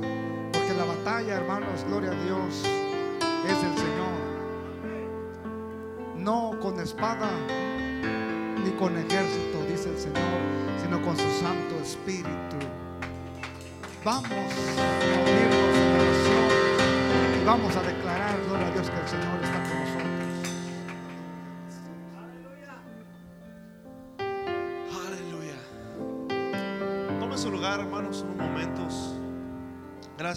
Porque 0.67 0.79
la 0.79 0.87
batalla, 0.87 1.35
hermanos, 1.35 1.85
gloria 1.89 2.11
a 2.11 2.15
Dios, 2.25 2.65
es 3.47 3.63
del 3.63 3.77
Señor. 3.77 4.17
No 6.17 6.59
con 6.59 6.81
espada 6.81 7.29
ni 8.65 8.71
con 8.79 8.97
ejército, 8.97 9.63
dice 9.69 9.91
el 9.91 9.99
Señor, 9.99 10.41
sino 10.83 11.03
con 11.03 11.19
su 11.19 11.31
Santo 11.39 11.75
Espíritu. 11.83 12.57
Vamos 14.03 14.25
a 14.25 14.37
unirnos 15.21 15.77
en 15.77 15.91
oración 16.01 16.49
y 17.43 17.45
vamos 17.45 17.77
a 17.77 17.83
declarar, 17.83 18.35
gloria 18.49 18.67
a 18.67 18.71
Dios, 18.71 18.89
que 18.89 19.01
el 19.01 19.09
Señor 19.09 19.39
está 19.43 19.54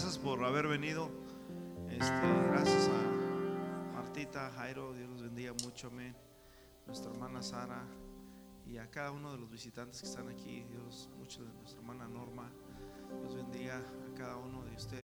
Gracias 0.00 0.18
por 0.18 0.44
haber 0.44 0.68
venido. 0.68 1.10
Este, 1.88 2.06
gracias 2.52 2.88
a 2.88 3.94
Martita, 3.94 4.48
Jairo, 4.52 4.94
Dios 4.94 5.10
los 5.10 5.22
bendiga 5.22 5.52
mucho, 5.64 5.88
amén. 5.88 6.14
Nuestra 6.86 7.10
hermana 7.10 7.42
Sara 7.42 7.84
y 8.64 8.78
a 8.78 8.88
cada 8.92 9.10
uno 9.10 9.32
de 9.32 9.38
los 9.38 9.50
visitantes 9.50 10.00
que 10.00 10.06
están 10.06 10.28
aquí, 10.28 10.62
Dios, 10.70 11.10
mucho 11.18 11.44
de 11.44 11.52
nuestra 11.52 11.80
hermana 11.80 12.06
Norma. 12.06 12.48
Dios 13.22 13.34
bendiga 13.34 13.78
a 13.78 14.14
cada 14.14 14.36
uno 14.36 14.62
de 14.66 14.76
ustedes. 14.76 14.94